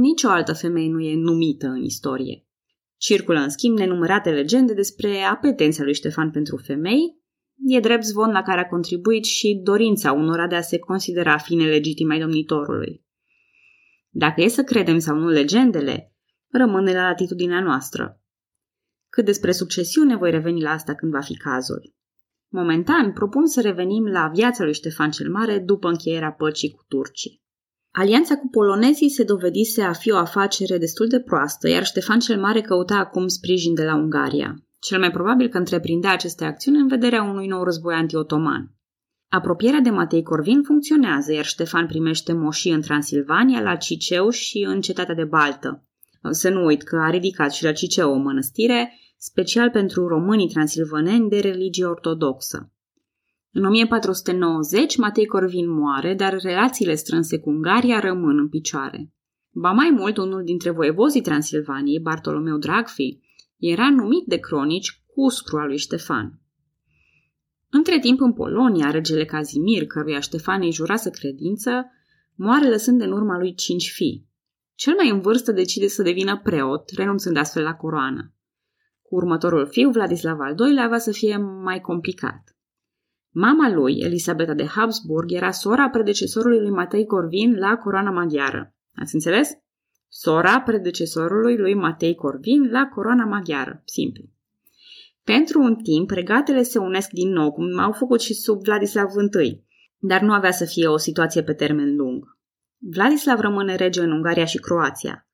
nicio 0.00 0.28
altă 0.28 0.52
femeie 0.52 0.90
nu 0.90 1.00
e 1.00 1.14
numită 1.14 1.66
în 1.66 1.82
istorie. 1.82 2.44
Circulă, 2.96 3.38
în 3.38 3.48
schimb, 3.48 3.78
nenumărate 3.78 4.30
legende 4.30 4.74
despre 4.74 5.20
apetența 5.22 5.82
lui 5.82 5.94
Ștefan 5.94 6.30
pentru 6.30 6.56
femei, 6.56 7.18
e 7.66 7.80
drept 7.80 8.04
zvon 8.04 8.30
la 8.30 8.42
care 8.42 8.60
a 8.60 8.66
contribuit 8.66 9.24
și 9.24 9.60
dorința 9.64 10.12
unora 10.12 10.46
de 10.46 10.54
a 10.54 10.60
se 10.60 10.78
considera 10.78 11.38
fine 11.38 11.64
legitime 11.64 12.14
ai 12.14 12.20
domnitorului. 12.20 13.04
Dacă 14.08 14.40
e 14.42 14.48
să 14.48 14.62
credem 14.62 14.98
sau 14.98 15.16
nu 15.16 15.28
legendele, 15.28 16.14
rămâne 16.50 16.92
la 16.92 17.02
latitudinea 17.02 17.60
noastră. 17.60 18.20
Cât 19.08 19.24
despre 19.24 19.52
succesiune, 19.52 20.16
voi 20.16 20.30
reveni 20.30 20.62
la 20.62 20.70
asta 20.70 20.94
când 20.94 21.12
va 21.12 21.20
fi 21.20 21.36
cazul. 21.36 21.94
Momentan, 22.48 23.12
propun 23.12 23.46
să 23.46 23.60
revenim 23.60 24.06
la 24.06 24.30
viața 24.34 24.64
lui 24.64 24.74
Ștefan 24.74 25.10
cel 25.10 25.30
Mare 25.30 25.58
după 25.58 25.88
încheierea 25.88 26.32
păcii 26.32 26.70
cu 26.70 26.84
turcii. 26.88 27.42
Alianța 27.92 28.36
cu 28.36 28.48
polonezii 28.48 29.10
se 29.10 29.24
dovedise 29.24 29.82
a 29.82 29.92
fi 29.92 30.10
o 30.10 30.16
afacere 30.16 30.78
destul 30.78 31.08
de 31.08 31.20
proastă, 31.20 31.68
iar 31.68 31.84
Ștefan 31.84 32.18
cel 32.18 32.40
Mare 32.40 32.60
căuta 32.60 32.96
acum 32.96 33.28
sprijin 33.28 33.74
de 33.74 33.84
la 33.84 33.94
Ungaria. 33.94 34.64
Cel 34.78 34.98
mai 34.98 35.10
probabil 35.10 35.48
că 35.48 35.58
întreprindea 35.58 36.12
aceste 36.12 36.44
acțiuni 36.44 36.78
în 36.78 36.88
vederea 36.88 37.22
unui 37.22 37.46
nou 37.46 37.62
război 37.62 37.94
anti-otoman. 37.94 38.74
Apropierea 39.28 39.80
de 39.80 39.90
Matei 39.90 40.22
Corvin 40.22 40.62
funcționează, 40.62 41.32
iar 41.32 41.44
Ștefan 41.44 41.86
primește 41.86 42.32
moșii 42.32 42.72
în 42.72 42.80
Transilvania, 42.80 43.60
la 43.60 43.76
Ciceu 43.76 44.28
și 44.28 44.64
în 44.68 44.80
cetatea 44.80 45.14
de 45.14 45.24
Baltă. 45.24 45.84
Să 46.30 46.48
nu 46.48 46.64
uit 46.64 46.82
că 46.82 46.96
a 46.96 47.10
ridicat 47.10 47.52
și 47.52 47.64
la 47.64 47.72
Ciceu 47.72 48.12
o 48.12 48.16
mănăstire, 48.16 48.92
special 49.18 49.70
pentru 49.70 50.06
românii 50.06 50.48
transilvaneni 50.48 51.28
de 51.28 51.40
religie 51.40 51.84
ortodoxă. 51.84 52.72
În 53.52 53.64
1490, 53.64 54.96
Matei 54.96 55.26
Corvin 55.26 55.70
moare, 55.70 56.14
dar 56.14 56.40
relațiile 56.40 56.94
strânse 56.94 57.38
cu 57.38 57.50
Ungaria 57.50 58.00
rămân 58.00 58.38
în 58.38 58.48
picioare. 58.48 59.12
Ba 59.50 59.70
mai 59.70 59.90
mult, 59.90 60.16
unul 60.16 60.44
dintre 60.44 60.70
voievozii 60.70 61.20
Transilvaniei, 61.20 62.00
Bartolomeu 62.00 62.58
Dragfi, 62.58 63.18
era 63.56 63.90
numit 63.90 64.24
de 64.26 64.36
cronici 64.36 65.02
cuscru 65.06 65.58
al 65.58 65.66
lui 65.66 65.78
Ștefan. 65.78 66.40
Între 67.70 67.98
timp, 67.98 68.20
în 68.20 68.32
Polonia, 68.32 68.90
regele 68.90 69.24
Cazimir, 69.24 69.86
căruia 69.86 70.20
Ștefan 70.20 70.62
îi 70.62 70.72
jurase 70.72 71.10
credință, 71.10 71.90
moare 72.34 72.68
lăsând 72.68 73.00
în 73.00 73.12
urma 73.12 73.38
lui 73.38 73.54
cinci 73.54 73.90
fii. 73.90 74.28
Cel 74.74 74.94
mai 74.94 75.10
în 75.10 75.20
vârstă 75.20 75.52
decide 75.52 75.86
să 75.86 76.02
devină 76.02 76.40
preot, 76.42 76.90
renunțând 76.96 77.36
astfel 77.36 77.62
la 77.62 77.74
coroană. 77.74 78.34
Cu 79.02 79.14
următorul 79.14 79.66
fiu, 79.66 79.90
Vladislav 79.90 80.40
al 80.40 80.54
II-lea, 80.58 80.84
avea 80.84 80.98
să 80.98 81.12
fie 81.12 81.36
mai 81.36 81.80
complicat. 81.80 82.56
Mama 83.32 83.70
lui, 83.70 83.98
Elisabeta 83.98 84.54
de 84.54 84.66
Habsburg, 84.66 85.32
era 85.32 85.50
sora 85.50 85.88
predecesorului 85.88 86.60
lui 86.60 86.70
Matei 86.70 87.06
Corvin 87.06 87.58
la 87.58 87.76
coroana 87.76 88.10
maghiară. 88.10 88.74
Ați 88.94 89.14
înțeles? 89.14 89.50
Sora 90.08 90.60
predecesorului 90.60 91.56
lui 91.56 91.74
Matei 91.74 92.14
Corvin 92.14 92.70
la 92.70 92.88
coroana 92.94 93.24
maghiară. 93.24 93.82
Simplu. 93.84 94.24
Pentru 95.24 95.62
un 95.62 95.76
timp, 95.76 96.10
regatele 96.10 96.62
se 96.62 96.78
unesc 96.78 97.10
din 97.10 97.28
nou, 97.28 97.52
cum 97.52 97.78
au 97.78 97.92
făcut 97.92 98.20
și 98.20 98.34
sub 98.34 98.62
Vladislav 98.62 99.08
I, 99.42 99.64
dar 99.98 100.20
nu 100.20 100.32
avea 100.32 100.50
să 100.50 100.64
fie 100.64 100.86
o 100.86 100.96
situație 100.96 101.42
pe 101.42 101.52
termen 101.52 101.96
lung. 101.96 102.24
Vladislav 102.78 103.38
rămâne 103.38 103.74
rege 103.74 104.00
în 104.00 104.12
Ungaria 104.12 104.44
și 104.44 104.58
Croația. 104.58 105.28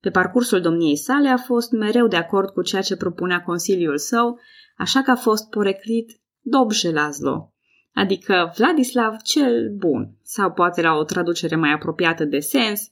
Pe 0.00 0.10
parcursul 0.10 0.60
domniei 0.60 0.96
sale 0.96 1.28
a 1.28 1.36
fost 1.36 1.72
mereu 1.72 2.06
de 2.06 2.16
acord 2.16 2.50
cu 2.50 2.62
ceea 2.62 2.82
ce 2.82 2.96
propunea 2.96 3.42
Consiliul 3.42 3.98
său, 3.98 4.38
așa 4.76 5.02
că 5.02 5.10
a 5.10 5.16
fost 5.16 5.48
poreclit 5.48 6.19
Dobje 6.40 6.90
Laszlo, 6.90 7.52
adică 7.92 8.52
Vladislav 8.56 9.16
cel 9.16 9.70
bun, 9.76 10.18
sau 10.22 10.52
poate 10.52 10.82
la 10.82 10.92
o 10.92 11.04
traducere 11.04 11.56
mai 11.56 11.72
apropiată 11.72 12.24
de 12.24 12.38
sens, 12.38 12.88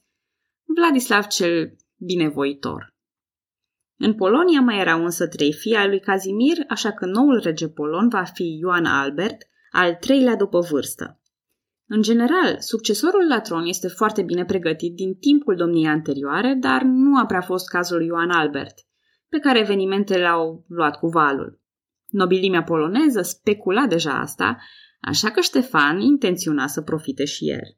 Vladislav 0.75 1.25
cel 1.25 1.75
binevoitor. 1.97 2.93
În 3.97 4.13
Polonia 4.13 4.61
mai 4.61 4.79
erau 4.79 5.03
însă 5.03 5.27
trei 5.27 5.53
fii 5.53 5.75
ai 5.75 5.87
lui 5.87 5.99
Kazimir, 5.99 6.57
așa 6.67 6.91
că 6.91 7.05
noul 7.05 7.39
rege 7.43 7.69
polon 7.69 8.09
va 8.09 8.23
fi 8.23 8.57
Ioan 8.59 8.85
Albert, 8.85 9.37
al 9.71 9.95
treilea 9.95 10.35
după 10.35 10.59
vârstă. 10.59 11.21
În 11.87 12.01
general, 12.01 12.59
succesorul 12.59 13.27
la 13.27 13.41
tron 13.41 13.65
este 13.65 13.87
foarte 13.87 14.21
bine 14.21 14.45
pregătit 14.45 14.93
din 14.93 15.15
timpul 15.15 15.55
domniei 15.55 15.87
anterioare, 15.87 16.53
dar 16.59 16.81
nu 16.81 17.17
a 17.17 17.25
prea 17.25 17.41
fost 17.41 17.69
cazul 17.69 18.01
Ioan 18.01 18.29
Albert, 18.29 18.73
pe 19.29 19.39
care 19.39 19.59
evenimentele 19.59 20.23
l-au 20.23 20.65
luat 20.67 20.99
cu 20.99 21.07
valul. 21.07 21.58
Nobilimea 22.09 22.63
poloneză 22.63 23.21
specula 23.21 23.85
deja 23.87 24.19
asta, 24.19 24.57
așa 25.01 25.29
că 25.29 25.41
Ștefan 25.41 25.99
intenționa 25.99 26.67
să 26.67 26.81
profite 26.81 27.25
și 27.25 27.49
el. 27.49 27.77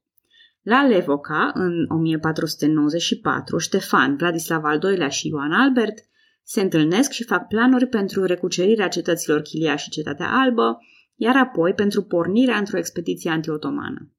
La 0.62 0.88
Levoca, 0.88 1.52
în 1.54 1.86
1494, 1.90 3.58
Ștefan, 3.58 4.16
Vladislav 4.16 4.64
al 4.64 4.80
II-lea 4.84 5.08
și 5.08 5.28
Ioan 5.28 5.52
Albert 5.52 5.98
se 6.44 6.62
întâlnesc 6.62 7.12
și 7.12 7.24
fac 7.24 7.48
planuri 7.48 7.88
pentru 7.88 8.26
recucerirea 8.26 8.88
cetăților 8.88 9.42
Chilia 9.42 9.76
și 9.76 9.90
Cetatea 9.90 10.32
Albă, 10.32 10.78
iar 11.16 11.36
apoi 11.36 11.74
pentru 11.74 12.04
pornirea 12.04 12.58
într-o 12.58 12.78
expediție 12.78 13.30
antiotomană. 13.30 14.12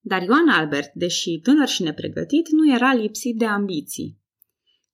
Dar 0.00 0.22
Ioan 0.22 0.48
Albert, 0.48 0.92
deși 0.92 1.38
tânăr 1.38 1.68
și 1.68 1.82
nepregătit, 1.82 2.48
nu 2.48 2.74
era 2.74 2.94
lipsit 2.94 3.38
de 3.38 3.44
ambiții. 3.44 4.18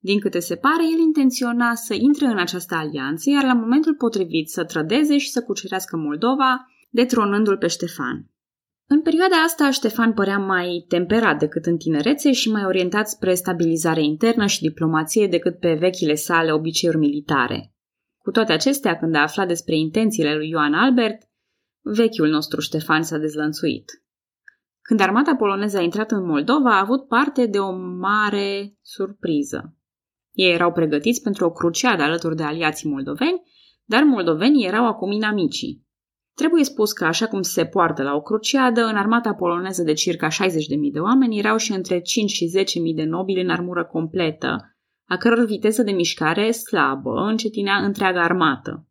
Din 0.03 0.19
câte 0.19 0.39
se 0.39 0.55
pare, 0.55 0.83
el 0.93 0.99
intenționa 0.99 1.75
să 1.75 1.93
intre 1.93 2.25
în 2.25 2.37
această 2.37 2.75
alianță, 2.75 3.29
iar 3.29 3.43
la 3.43 3.53
momentul 3.53 3.95
potrivit 3.95 4.49
să 4.49 4.63
trădeze 4.63 5.17
și 5.17 5.29
să 5.29 5.43
cucerească 5.43 5.97
Moldova, 5.97 6.67
detronându-l 6.89 7.57
pe 7.57 7.67
Ștefan. 7.67 8.29
În 8.87 9.01
perioada 9.01 9.35
asta, 9.35 9.69
Ștefan 9.69 10.13
părea 10.13 10.37
mai 10.37 10.85
temperat 10.87 11.39
decât 11.39 11.65
în 11.65 11.77
tinerețe 11.77 12.31
și 12.31 12.51
mai 12.51 12.65
orientat 12.65 13.07
spre 13.09 13.33
stabilizare 13.33 14.03
internă 14.03 14.45
și 14.45 14.61
diplomație 14.61 15.27
decât 15.27 15.59
pe 15.59 15.73
vechile 15.73 16.15
sale 16.15 16.51
obiceiuri 16.51 16.99
militare. 16.99 17.73
Cu 18.17 18.31
toate 18.31 18.53
acestea, 18.53 18.97
când 18.97 19.15
a 19.15 19.21
aflat 19.21 19.47
despre 19.47 19.75
intențiile 19.77 20.35
lui 20.35 20.49
Ioan 20.49 20.73
Albert, 20.73 21.29
vechiul 21.81 22.27
nostru 22.27 22.59
Ștefan 22.59 23.03
s-a 23.03 23.17
dezlănțuit. 23.17 23.85
Când 24.81 24.99
armata 24.99 25.35
poloneză 25.35 25.77
a 25.77 25.81
intrat 25.81 26.11
în 26.11 26.25
Moldova, 26.25 26.75
a 26.75 26.79
avut 26.79 27.07
parte 27.07 27.45
de 27.45 27.59
o 27.59 27.71
mare 27.75 28.77
surpriză. 28.81 29.75
Ei 30.31 30.53
erau 30.53 30.71
pregătiți 30.71 31.21
pentru 31.21 31.45
o 31.45 31.51
cruciadă 31.51 32.03
alături 32.03 32.35
de 32.35 32.43
aliații 32.43 32.89
moldoveni, 32.89 33.41
dar 33.85 34.03
moldovenii 34.03 34.65
erau 34.65 34.85
acum 34.87 35.11
inamicii. 35.11 35.85
Trebuie 36.33 36.63
spus 36.63 36.91
că, 36.91 37.05
așa 37.05 37.27
cum 37.27 37.41
se 37.41 37.65
poartă 37.65 38.03
la 38.03 38.13
o 38.13 38.21
cruciadă, 38.21 38.81
în 38.81 38.95
armata 38.95 39.33
poloneză 39.33 39.83
de 39.83 39.93
circa 39.93 40.27
60.000 40.27 40.33
de 40.91 40.99
oameni 40.99 41.37
erau 41.39 41.57
și 41.57 41.71
între 41.71 42.01
5 42.01 42.31
și 42.31 42.51
10.000 42.57 42.63
de 42.95 43.03
nobili 43.03 43.41
în 43.41 43.49
armură 43.49 43.85
completă, 43.85 44.75
a 45.05 45.17
căror 45.17 45.45
viteză 45.45 45.83
de 45.83 45.91
mișcare 45.91 46.51
slabă 46.51 47.09
încetinea 47.09 47.75
întreaga 47.75 48.23
armată. 48.23 48.87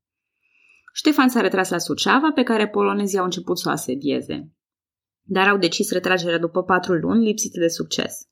Ștefan 0.93 1.29
s-a 1.29 1.41
retras 1.41 1.71
la 1.71 1.79
Suceava, 1.79 2.31
pe 2.35 2.43
care 2.43 2.69
polonezii 2.69 3.19
au 3.19 3.25
început 3.25 3.59
să 3.59 3.69
o 3.69 3.73
asedieze. 3.73 4.53
Dar 5.23 5.49
au 5.49 5.59
decis 5.59 5.91
retragerea 5.91 6.39
după 6.39 6.63
patru 6.63 6.93
luni, 6.93 7.25
lipsite 7.25 7.61
de 7.61 7.69
succes. 7.69 8.29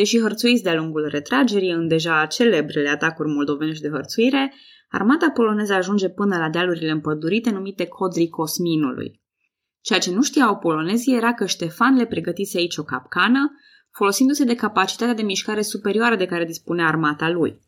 Deși 0.00 0.20
hărțuiți 0.20 0.62
de-a 0.62 0.74
lungul 0.74 1.08
retragerii 1.10 1.70
în 1.70 1.88
deja 1.88 2.26
celebrele 2.26 2.88
atacuri 2.88 3.28
moldovenești 3.28 3.82
de 3.82 3.88
hărțuire, 3.88 4.54
armata 4.88 5.30
poloneză 5.30 5.72
ajunge 5.72 6.08
până 6.08 6.36
la 6.36 6.50
dealurile 6.50 6.90
împădurite 6.90 7.50
numite 7.50 7.86
Codrii 7.86 8.28
Cosminului. 8.28 9.20
Ceea 9.80 9.98
ce 9.98 10.12
nu 10.12 10.22
știau 10.22 10.56
polonezii 10.56 11.16
era 11.16 11.34
că 11.34 11.46
Ștefan 11.46 11.96
le 11.96 12.06
pregătise 12.06 12.58
aici 12.58 12.76
o 12.76 12.82
capcană, 12.82 13.50
folosindu-se 13.90 14.44
de 14.44 14.54
capacitatea 14.54 15.14
de 15.14 15.22
mișcare 15.22 15.62
superioară 15.62 16.16
de 16.16 16.26
care 16.26 16.44
dispunea 16.44 16.86
armata 16.86 17.28
lui. 17.28 17.60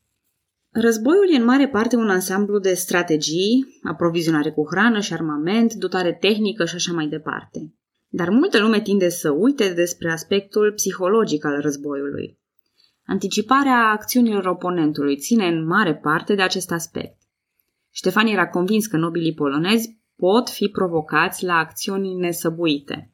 Războiul 0.70 1.32
e 1.32 1.36
în 1.36 1.44
mare 1.44 1.68
parte 1.68 1.96
un 1.96 2.10
ansamblu 2.10 2.58
de 2.58 2.74
strategii, 2.74 3.80
aprovizionare 3.82 4.50
cu 4.50 4.66
hrană 4.70 5.00
și 5.00 5.12
armament, 5.12 5.74
dotare 5.74 6.12
tehnică 6.12 6.64
și 6.64 6.74
așa 6.74 6.92
mai 6.92 7.06
departe. 7.06 7.77
Dar 8.08 8.28
multă 8.28 8.58
lume 8.58 8.80
tinde 8.80 9.08
să 9.08 9.30
uite 9.30 9.72
despre 9.72 10.10
aspectul 10.10 10.72
psihologic 10.72 11.44
al 11.44 11.60
războiului. 11.60 12.38
Anticiparea 13.06 13.90
acțiunilor 13.90 14.46
oponentului 14.46 15.16
ține 15.16 15.46
în 15.46 15.66
mare 15.66 15.94
parte 15.94 16.34
de 16.34 16.42
acest 16.42 16.70
aspect. 16.70 17.16
Ștefan 17.90 18.26
era 18.26 18.48
convins 18.48 18.86
că 18.86 18.96
nobilii 18.96 19.34
polonezi 19.34 19.98
pot 20.16 20.48
fi 20.48 20.68
provocați 20.68 21.44
la 21.44 21.54
acțiuni 21.54 22.14
nesăbuite. 22.14 23.12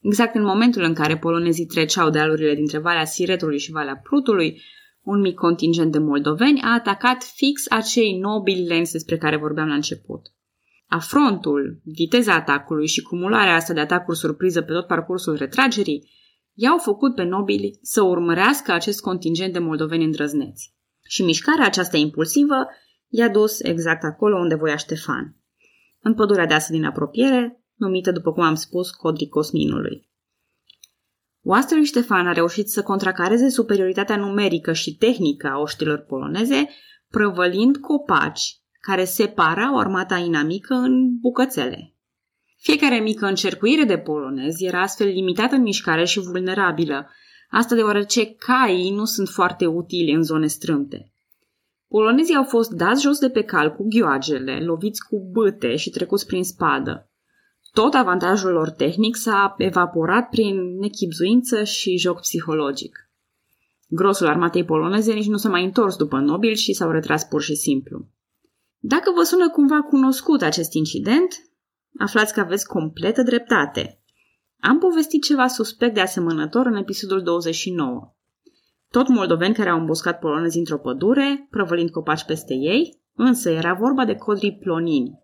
Exact 0.00 0.34
în 0.34 0.42
momentul 0.42 0.82
în 0.82 0.94
care 0.94 1.18
polonezii 1.18 1.66
treceau 1.66 2.10
dealurile 2.10 2.54
dintre 2.54 2.78
Valea 2.78 3.04
Siretului 3.04 3.58
și 3.58 3.70
Valea 3.70 4.00
Prutului, 4.02 4.62
un 5.02 5.20
mic 5.20 5.34
contingent 5.34 5.92
de 5.92 5.98
moldoveni 5.98 6.60
a 6.60 6.72
atacat 6.72 7.22
fix 7.22 7.70
acei 7.70 8.18
nobili 8.18 8.66
lenți 8.66 8.92
despre 8.92 9.18
care 9.18 9.36
vorbeam 9.36 9.68
la 9.68 9.74
început. 9.74 10.33
Afrontul, 10.94 11.80
viteza 11.84 12.34
atacului 12.34 12.86
și 12.86 13.02
cumularea 13.02 13.54
asta 13.54 13.72
de 13.72 13.80
atacuri 13.80 14.18
surpriză 14.18 14.62
pe 14.62 14.72
tot 14.72 14.86
parcursul 14.86 15.36
retragerii 15.36 16.10
i-au 16.52 16.78
făcut 16.78 17.14
pe 17.14 17.22
nobili 17.22 17.78
să 17.82 18.02
urmărească 18.02 18.72
acest 18.72 19.00
contingent 19.00 19.52
de 19.52 19.58
moldoveni 19.58 20.04
îndrăzneți. 20.04 20.74
Și 21.02 21.22
mișcarea 21.22 21.66
aceasta 21.66 21.96
impulsivă 21.96 22.54
i-a 23.08 23.28
dus 23.28 23.60
exact 23.60 24.04
acolo 24.04 24.38
unde 24.38 24.54
voia 24.54 24.76
Ștefan, 24.76 25.36
în 26.00 26.14
pădurea 26.14 26.46
deasă 26.46 26.72
din 26.72 26.84
apropiere, 26.84 27.64
numită, 27.74 28.12
după 28.12 28.32
cum 28.32 28.42
am 28.42 28.54
spus, 28.54 28.90
Codrii 28.90 29.28
Cosminului. 29.28 30.08
Oastră 31.42 31.76
lui 31.76 31.84
Ștefan 31.84 32.26
a 32.26 32.32
reușit 32.32 32.68
să 32.68 32.82
contracareze 32.82 33.48
superioritatea 33.48 34.16
numerică 34.16 34.72
și 34.72 34.96
tehnică 34.96 35.46
a 35.46 35.58
oștilor 35.58 35.98
poloneze, 35.98 36.68
prăvălind 37.10 37.76
copaci 37.76 38.62
care 38.86 39.04
separau 39.04 39.78
armata 39.78 40.16
inamică 40.16 40.74
în 40.74 41.18
bucățele. 41.20 41.94
Fiecare 42.56 42.98
mică 42.98 43.26
încercuire 43.26 43.84
de 43.84 43.98
polonezi 43.98 44.64
era 44.64 44.80
astfel 44.80 45.06
limitată 45.06 45.54
în 45.54 45.62
mișcare 45.62 46.04
și 46.04 46.20
vulnerabilă, 46.20 47.10
asta 47.50 47.74
deoarece 47.74 48.34
caii 48.34 48.90
nu 48.90 49.04
sunt 49.04 49.28
foarte 49.28 49.66
utili 49.66 50.12
în 50.12 50.22
zone 50.22 50.46
strâmte. 50.46 51.12
Polonezii 51.88 52.34
au 52.34 52.44
fost 52.44 52.70
dați 52.70 53.02
jos 53.02 53.18
de 53.18 53.30
pe 53.30 53.42
cal 53.42 53.74
cu 53.74 53.86
ghioagele, 53.88 54.64
loviți 54.64 55.06
cu 55.08 55.28
bâte 55.32 55.76
și 55.76 55.90
trecuți 55.90 56.26
prin 56.26 56.44
spadă. 56.44 57.10
Tot 57.72 57.94
avantajul 57.94 58.52
lor 58.52 58.70
tehnic 58.70 59.16
s-a 59.16 59.54
evaporat 59.58 60.28
prin 60.28 60.78
nechipzuință 60.78 61.64
și 61.64 61.96
joc 61.96 62.20
psihologic. 62.20 63.10
Grosul 63.88 64.26
armatei 64.26 64.64
poloneze 64.64 65.12
nici 65.12 65.26
nu 65.26 65.36
s-a 65.36 65.48
mai 65.48 65.64
întors 65.64 65.96
după 65.96 66.18
nobil 66.18 66.54
și 66.54 66.72
s-au 66.72 66.90
retras 66.90 67.24
pur 67.24 67.42
și 67.42 67.54
simplu. 67.54 68.06
Dacă 68.86 69.12
vă 69.16 69.22
sună 69.22 69.50
cumva 69.50 69.82
cunoscut 69.82 70.42
acest 70.42 70.72
incident, 70.72 71.34
aflați 71.98 72.32
că 72.32 72.40
aveți 72.40 72.66
completă 72.66 73.22
dreptate. 73.22 74.02
Am 74.60 74.78
povestit 74.78 75.22
ceva 75.22 75.46
suspect 75.46 75.94
de 75.94 76.00
asemănător 76.00 76.66
în 76.66 76.76
episodul 76.76 77.22
29. 77.22 78.14
Tot 78.88 79.08
moldoveni 79.08 79.54
care 79.54 79.68
au 79.68 79.78
îmboscat 79.78 80.18
polonezi 80.18 80.58
într-o 80.58 80.78
pădure, 80.78 81.46
prăvălind 81.50 81.90
copaci 81.90 82.24
peste 82.24 82.54
ei, 82.54 83.02
însă 83.14 83.50
era 83.50 83.74
vorba 83.74 84.04
de 84.04 84.14
codrii 84.14 84.58
plonini. 84.58 85.18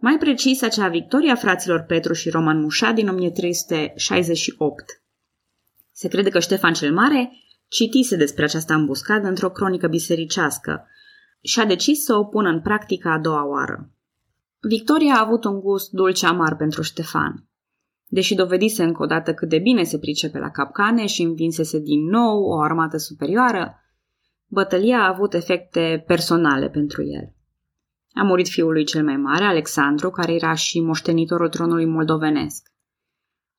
Mai 0.00 0.18
precis, 0.18 0.62
acea 0.62 0.88
victoria 0.88 1.34
fraților 1.34 1.80
Petru 1.80 2.12
și 2.12 2.30
Roman 2.30 2.60
Mușa 2.60 2.92
din 2.92 3.08
1368. 3.08 4.84
Se 5.92 6.08
crede 6.08 6.30
că 6.30 6.38
Ștefan 6.38 6.72
cel 6.72 6.92
Mare 6.92 7.32
citise 7.68 8.16
despre 8.16 8.44
această 8.44 8.72
ambuscadă 8.72 9.28
într-o 9.28 9.50
cronică 9.50 9.86
bisericească 9.86 10.86
și 11.40 11.60
a 11.60 11.64
decis 11.64 12.04
să 12.04 12.14
o 12.14 12.24
pună 12.24 12.48
în 12.48 12.60
practică 12.60 13.08
a 13.08 13.18
doua 13.18 13.46
oară. 13.46 13.90
Victoria 14.60 15.14
a 15.14 15.24
avut 15.24 15.44
un 15.44 15.60
gust 15.60 15.90
dulce 15.90 16.26
amar 16.26 16.56
pentru 16.56 16.82
Ștefan. 16.82 17.48
Deși 18.08 18.34
dovedise 18.34 18.82
încă 18.82 19.02
o 19.02 19.06
dată 19.06 19.34
cât 19.34 19.48
de 19.48 19.58
bine 19.58 19.82
se 19.82 19.98
pricepe 19.98 20.38
la 20.38 20.50
capcane 20.50 21.06
și 21.06 21.22
învinsese 21.22 21.80
din 21.80 22.08
nou 22.08 22.42
o 22.42 22.60
armată 22.60 22.96
superioară, 22.96 23.80
bătălia 24.46 24.98
a 24.98 25.08
avut 25.08 25.34
efecte 25.34 26.04
personale 26.06 26.68
pentru 26.68 27.02
el. 27.02 27.34
A 28.12 28.22
murit 28.22 28.48
fiul 28.48 28.72
lui 28.72 28.84
cel 28.84 29.04
mai 29.04 29.16
mare, 29.16 29.44
Alexandru, 29.44 30.10
care 30.10 30.32
era 30.32 30.54
și 30.54 30.80
moștenitorul 30.80 31.48
tronului 31.48 31.86
moldovenesc. 31.86 32.72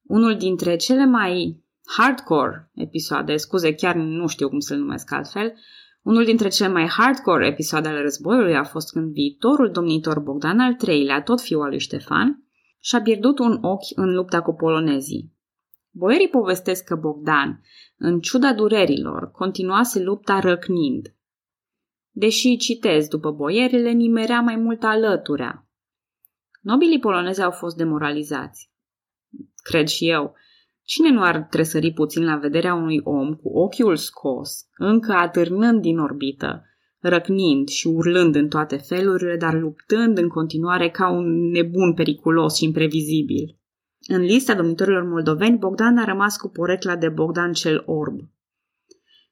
Unul 0.03 0.37
dintre 0.37 0.75
cele 0.75 1.05
mai 1.05 1.63
hardcore 1.97 2.71
episoade, 2.73 3.35
scuze, 3.35 3.73
chiar 3.73 3.95
nu 3.95 4.27
știu 4.27 4.49
cum 4.49 4.59
să-l 4.59 4.77
numesc 4.77 5.11
altfel, 5.11 5.53
unul 6.07 6.25
dintre 6.25 6.47
cele 6.47 6.69
mai 6.69 6.87
hardcore 6.87 7.47
episoade 7.47 7.87
ale 7.87 8.01
războiului 8.01 8.55
a 8.55 8.63
fost 8.63 8.91
când 8.91 9.11
viitorul 9.11 9.71
domnitor 9.71 10.19
Bogdan 10.19 10.59
al 10.59 10.77
III-lea, 10.87 11.21
tot 11.21 11.41
fiul 11.41 11.61
al 11.61 11.69
lui 11.69 11.79
Ștefan, 11.79 12.43
și-a 12.79 13.01
pierdut 13.01 13.39
un 13.39 13.57
ochi 13.61 13.95
în 13.95 14.13
lupta 14.13 14.41
cu 14.41 14.53
polonezii. 14.53 15.33
Boierii 15.91 16.29
povestesc 16.29 16.83
că 16.83 16.95
Bogdan, 16.95 17.61
în 17.97 18.19
ciuda 18.19 18.53
durerilor, 18.53 19.31
continuase 19.31 19.99
lupta 19.99 20.39
răcnind. 20.39 21.15
Deși, 22.09 22.57
citez, 22.57 23.07
după 23.07 23.31
boieri, 23.31 23.81
le 23.81 23.91
nimerea 23.91 24.41
mai 24.41 24.55
mult 24.55 24.83
alăturea. 24.83 25.67
Nobilii 26.61 26.99
polonezi 26.99 27.41
au 27.41 27.51
fost 27.51 27.75
demoralizați. 27.75 28.71
Cred 29.55 29.87
și 29.87 30.09
eu. 30.09 30.35
Cine 30.87 31.11
nu 31.11 31.21
ar 31.21 31.47
tresări 31.49 31.91
puțin 31.91 32.23
la 32.23 32.35
vederea 32.35 32.73
unui 32.73 32.99
om 33.03 33.33
cu 33.33 33.49
ochiul 33.49 33.95
scos, 33.95 34.67
încă 34.77 35.11
atârnând 35.11 35.81
din 35.81 35.97
orbită, 35.97 36.63
răcnind 36.99 37.67
și 37.67 37.87
urlând 37.87 38.35
în 38.35 38.47
toate 38.47 38.77
felurile, 38.77 39.35
dar 39.37 39.53
luptând 39.53 40.17
în 40.17 40.27
continuare 40.27 40.89
ca 40.89 41.09
un 41.09 41.49
nebun 41.49 41.93
periculos 41.93 42.55
și 42.55 42.63
imprevizibil. 42.63 43.59
În 44.07 44.21
lista 44.21 44.53
domnitorilor 44.53 45.03
moldoveni, 45.03 45.57
Bogdan 45.57 45.97
a 45.97 46.05
rămas 46.05 46.37
cu 46.37 46.49
porecla 46.49 46.95
de 46.95 47.09
Bogdan 47.09 47.53
cel 47.53 47.83
Orb. 47.85 48.19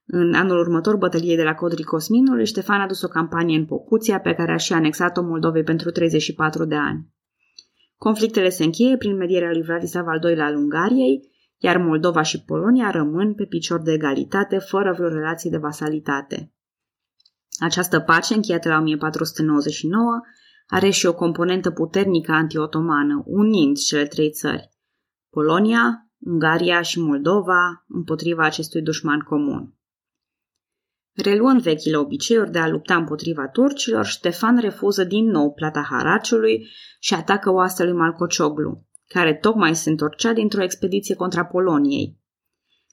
În 0.05 0.33
anul 0.33 0.59
următor, 0.59 0.95
bătăliei 0.95 1.35
de 1.35 1.43
la 1.43 1.53
Codri 1.53 1.83
Cosminului, 1.83 2.45
Ștefan 2.45 2.81
a 2.81 2.87
dus 2.87 3.01
o 3.01 3.07
campanie 3.07 3.57
în 3.57 3.65
Pocuția, 3.65 4.19
pe 4.19 4.33
care 4.33 4.51
a 4.51 4.57
și 4.57 4.73
anexat-o 4.73 5.21
Moldovei 5.21 5.63
pentru 5.63 5.91
34 5.91 6.65
de 6.65 6.75
ani. 6.75 7.13
Conflictele 7.97 8.49
se 8.49 8.63
încheie 8.63 8.97
prin 8.97 9.15
medierea 9.15 9.51
lui 9.51 9.63
Vladislav 9.63 10.07
al 10.07 10.19
II-lea 10.23 10.45
al 10.45 10.55
Ungariei, 10.55 11.33
iar 11.65 11.77
Moldova 11.77 12.21
și 12.21 12.43
Polonia 12.43 12.89
rămân 12.89 13.33
pe 13.33 13.45
picior 13.45 13.81
de 13.81 13.91
egalitate, 13.91 14.57
fără 14.57 14.93
vreo 14.93 15.07
relație 15.07 15.49
de 15.49 15.57
vasalitate. 15.57 16.53
Această 17.59 17.99
pace, 17.99 18.33
încheiată 18.33 18.69
la 18.69 18.77
1499, 18.77 20.21
are 20.67 20.89
și 20.89 21.05
o 21.05 21.13
componentă 21.13 21.71
puternică 21.71 22.31
anti-otomană, 22.31 23.23
unind 23.25 23.77
cele 23.77 24.05
trei 24.05 24.31
țări, 24.31 24.69
Polonia, 25.29 26.09
Ungaria 26.19 26.81
și 26.81 26.99
Moldova, 26.99 27.85
împotriva 27.87 28.43
acestui 28.43 28.81
dușman 28.81 29.19
comun. 29.19 29.73
Reluând 31.13 31.61
vechile 31.61 31.97
obiceiuri 31.97 32.51
de 32.51 32.59
a 32.59 32.67
lupta 32.67 32.95
împotriva 32.95 33.47
turcilor, 33.47 34.05
Ștefan 34.05 34.57
refuză 34.57 35.03
din 35.03 35.25
nou 35.25 35.53
plata 35.53 35.81
haraciului 35.89 36.67
și 36.99 37.13
atacă 37.13 37.51
oastea 37.51 37.85
lui 37.85 37.93
Malcocioglu, 37.93 38.84
care 39.07 39.33
tocmai 39.33 39.75
se 39.75 39.89
întorcea 39.89 40.33
dintr-o 40.33 40.63
expediție 40.63 41.15
contra 41.15 41.45
Poloniei. 41.45 42.19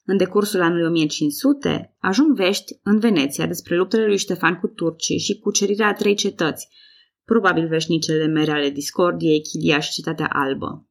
În 0.05 0.17
decursul 0.17 0.61
anului 0.61 0.85
1500 0.85 1.97
ajung 1.99 2.35
vești 2.35 2.79
în 2.83 2.99
Veneția 2.99 3.47
despre 3.47 3.77
luptele 3.77 4.07
lui 4.07 4.17
Ștefan 4.17 4.59
cu 4.59 4.67
turcii 4.67 5.19
și 5.19 5.39
cucerirea 5.39 5.87
a 5.87 5.93
trei 5.93 6.15
cetăți, 6.15 6.69
probabil 7.25 7.69
veșnicele 7.69 8.27
mere 8.27 8.51
ale 8.51 8.71
discordiei, 8.71 9.43
Chilia 9.43 9.79
și 9.79 9.91
Citatea 9.91 10.29
Albă. 10.33 10.87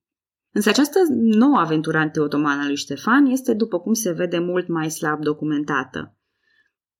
Însă 0.53 0.69
această 0.69 0.99
nouă 1.15 1.57
aventură 1.57 1.97
antiotomană 1.97 2.65
lui 2.65 2.75
Ștefan 2.75 3.25
este, 3.25 3.53
după 3.53 3.79
cum 3.79 3.93
se 3.93 4.11
vede, 4.11 4.39
mult 4.39 4.67
mai 4.67 4.91
slab 4.91 5.21
documentată. 5.21 6.15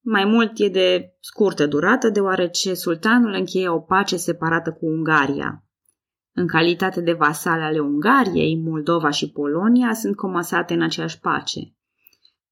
Mai 0.03 0.25
mult 0.25 0.51
e 0.59 0.67
de 0.67 1.15
scurtă 1.19 1.67
durată, 1.67 2.09
deoarece 2.09 2.73
sultanul 2.73 3.33
încheie 3.33 3.69
o 3.69 3.79
pace 3.79 4.17
separată 4.17 4.71
cu 4.71 4.85
Ungaria. 4.85 5.65
În 6.33 6.47
calitate 6.47 7.01
de 7.01 7.13
vasale 7.13 7.63
ale 7.63 7.79
Ungariei, 7.79 8.55
Moldova 8.55 9.09
și 9.09 9.31
Polonia 9.31 9.93
sunt 9.93 10.15
comasate 10.15 10.73
în 10.73 10.81
aceeași 10.81 11.19
pace. 11.19 11.73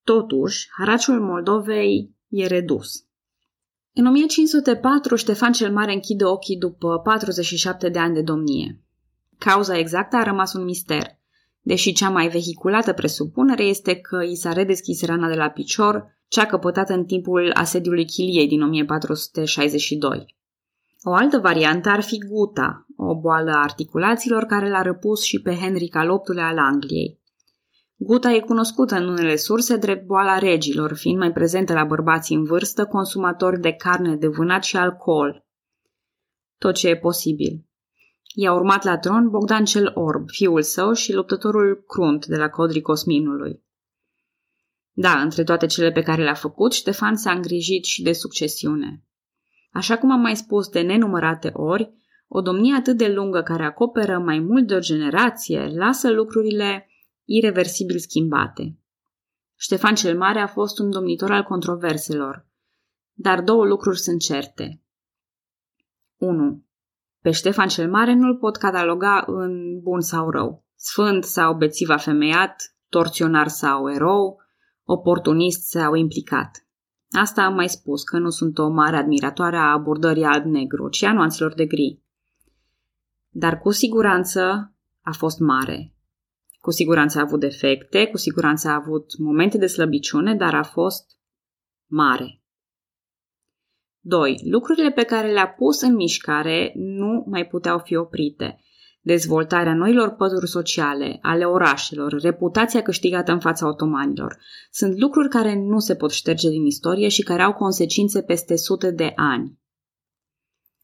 Totuși, 0.03 0.67
haraciul 0.77 1.21
Moldovei 1.21 2.15
e 2.27 2.47
redus. 2.47 3.03
În 3.93 4.05
1504, 4.05 5.15
Ștefan 5.15 5.51
cel 5.51 5.71
Mare 5.71 5.93
închide 5.93 6.25
ochii 6.25 6.57
după 6.57 6.99
47 6.99 7.89
de 7.89 7.99
ani 7.99 8.13
de 8.13 8.21
domnie. 8.21 8.81
Cauza 9.37 9.77
exactă 9.77 10.15
a 10.15 10.23
rămas 10.23 10.53
un 10.53 10.63
mister, 10.63 11.19
deși 11.61 11.93
cea 11.93 12.09
mai 12.09 12.27
vehiculată 12.27 12.93
presupunere 12.93 13.63
este 13.63 13.95
că 13.95 14.23
i 14.23 14.35
s-a 14.35 14.53
redeschis 14.53 15.05
rana 15.05 15.27
de 15.27 15.35
la 15.35 15.49
picior, 15.49 16.17
cea 16.27 16.45
căpătată 16.45 16.93
în 16.93 17.05
timpul 17.05 17.51
asediului 17.53 18.05
Chiliei 18.05 18.47
din 18.47 18.61
1462. 18.61 20.35
O 21.01 21.13
altă 21.13 21.37
variantă 21.37 21.89
ar 21.89 22.01
fi 22.01 22.17
guta, 22.17 22.85
o 22.95 23.19
boală 23.19 23.51
a 23.51 23.61
articulațiilor 23.61 24.43
care 24.43 24.69
l-a 24.69 24.81
răpus 24.81 25.23
și 25.23 25.41
pe 25.41 25.55
Henric 25.55 25.95
al 25.95 26.07
VIII-lea 26.07 26.47
al 26.47 26.57
Angliei. 26.57 27.19
Guta 27.95 28.31
e 28.31 28.39
cunoscută 28.39 28.95
în 28.95 29.07
unele 29.07 29.35
surse 29.35 29.77
drept 29.77 30.05
boala 30.05 30.37
regilor, 30.37 30.95
fiind 30.95 31.17
mai 31.17 31.31
prezentă 31.31 31.73
la 31.73 31.83
bărbații 31.83 32.35
în 32.35 32.43
vârstă, 32.43 32.85
consumatori 32.85 33.59
de 33.59 33.71
carne 33.71 34.15
de 34.15 34.27
vânat 34.27 34.63
și 34.63 34.77
alcool. 34.77 35.45
Tot 36.57 36.75
ce 36.75 36.87
e 36.87 36.97
posibil. 36.97 37.65
I-a 38.35 38.53
urmat 38.53 38.83
la 38.83 38.97
tron 38.97 39.29
Bogdan 39.29 39.65
cel 39.65 39.91
Orb, 39.95 40.29
fiul 40.29 40.61
său 40.61 40.93
și 40.93 41.13
luptătorul 41.13 41.83
crunt 41.87 42.25
de 42.25 42.35
la 42.35 42.49
codrii 42.49 42.81
Cosminului. 42.81 43.63
Da, 44.91 45.21
între 45.21 45.43
toate 45.43 45.65
cele 45.65 45.91
pe 45.91 46.01
care 46.01 46.23
le-a 46.23 46.33
făcut, 46.33 46.73
Ștefan 46.73 47.15
s-a 47.15 47.31
îngrijit 47.31 47.85
și 47.85 48.01
de 48.01 48.13
succesiune. 48.13 49.03
Așa 49.71 49.97
cum 49.97 50.11
am 50.11 50.19
mai 50.19 50.35
spus 50.35 50.67
de 50.67 50.81
nenumărate 50.81 51.49
ori, 51.53 51.93
o 52.27 52.41
domnie 52.41 52.75
atât 52.75 52.97
de 52.97 53.07
lungă 53.07 53.41
care 53.41 53.63
acoperă 53.63 54.19
mai 54.19 54.39
mult 54.39 54.67
de 54.67 54.75
o 54.75 54.79
generație 54.79 55.71
lasă 55.75 56.11
lucrurile 56.11 56.89
irreversibil 57.23 57.97
schimbate. 57.97 58.77
Ștefan 59.55 59.95
cel 59.95 60.17
Mare 60.17 60.39
a 60.39 60.47
fost 60.47 60.79
un 60.79 60.89
domnitor 60.89 61.31
al 61.31 61.43
controverselor, 61.43 62.47
dar 63.13 63.41
două 63.41 63.65
lucruri 63.65 63.99
sunt 63.99 64.19
certe. 64.19 64.81
1. 66.17 66.63
Pe 67.21 67.31
Ștefan 67.31 67.67
cel 67.67 67.89
Mare 67.89 68.13
nu-l 68.13 68.37
pot 68.37 68.57
cataloga 68.57 69.23
în 69.27 69.79
bun 69.81 70.01
sau 70.01 70.29
rău, 70.29 70.65
sfânt 70.75 71.23
sau 71.23 71.55
bețiv 71.55 71.89
afemeiat, 71.89 72.75
torționar 72.89 73.47
sau 73.47 73.91
erou, 73.91 74.41
oportunist 74.83 75.67
sau 75.67 75.93
implicat. 75.93 76.67
Asta 77.11 77.43
am 77.43 77.53
mai 77.53 77.69
spus, 77.69 78.03
că 78.03 78.17
nu 78.17 78.29
sunt 78.29 78.57
o 78.57 78.69
mare 78.69 78.95
admiratoare 78.95 79.57
a 79.57 79.71
abordării 79.71 80.23
alb-negru, 80.23 80.89
ci 80.89 81.03
a 81.03 81.13
nuanțelor 81.13 81.53
de 81.53 81.65
gri. 81.65 82.01
Dar 83.29 83.59
cu 83.59 83.71
siguranță 83.71 84.73
a 85.01 85.11
fost 85.11 85.39
mare 85.39 85.93
cu 86.61 86.71
siguranță 86.71 87.17
a 87.17 87.21
avut 87.21 87.39
defecte, 87.39 88.05
cu 88.07 88.17
siguranță 88.17 88.67
a 88.67 88.73
avut 88.73 89.17
momente 89.17 89.57
de 89.57 89.67
slăbiciune, 89.67 90.35
dar 90.35 90.53
a 90.53 90.63
fost 90.63 91.17
mare. 91.85 92.41
2. 93.99 94.41
Lucrurile 94.43 94.91
pe 94.91 95.03
care 95.03 95.31
le-a 95.31 95.49
pus 95.49 95.81
în 95.81 95.95
mișcare 95.95 96.71
nu 96.75 97.23
mai 97.27 97.47
puteau 97.47 97.79
fi 97.79 97.95
oprite. 97.95 98.59
Dezvoltarea 99.09 99.73
noilor 99.73 100.09
păduri 100.09 100.47
sociale, 100.47 101.19
ale 101.21 101.43
orașelor, 101.43 102.21
reputația 102.21 102.81
câștigată 102.81 103.31
în 103.31 103.39
fața 103.39 103.67
otomanilor, 103.67 104.37
sunt 104.71 104.99
lucruri 104.99 105.29
care 105.29 105.55
nu 105.55 105.79
se 105.79 105.95
pot 105.95 106.11
șterge 106.11 106.49
din 106.49 106.65
istorie 106.65 107.07
și 107.07 107.23
care 107.23 107.41
au 107.41 107.53
consecințe 107.53 108.21
peste 108.21 108.55
sute 108.55 108.91
de 108.91 109.11
ani. 109.15 109.59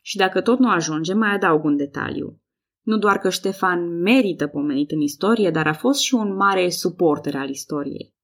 Și 0.02 0.18
dacă 0.18 0.42
tot 0.42 0.60
nu 0.60 0.70
ajunge, 0.70 1.14
mai 1.14 1.34
adaug 1.34 1.64
un 1.64 1.76
detaliu. 1.76 2.42
Nu 2.82 2.98
doar 2.98 3.18
că 3.18 3.30
Ștefan 3.30 4.02
merită 4.02 4.48
pomenit 4.48 4.92
în 4.92 5.00
istorie, 5.00 5.50
dar 5.50 5.68
a 5.68 5.74
fost 5.74 6.00
și 6.00 6.14
un 6.14 6.36
mare 6.36 6.70
suporter 6.70 7.36
al 7.36 7.50
istoriei. 7.50 8.16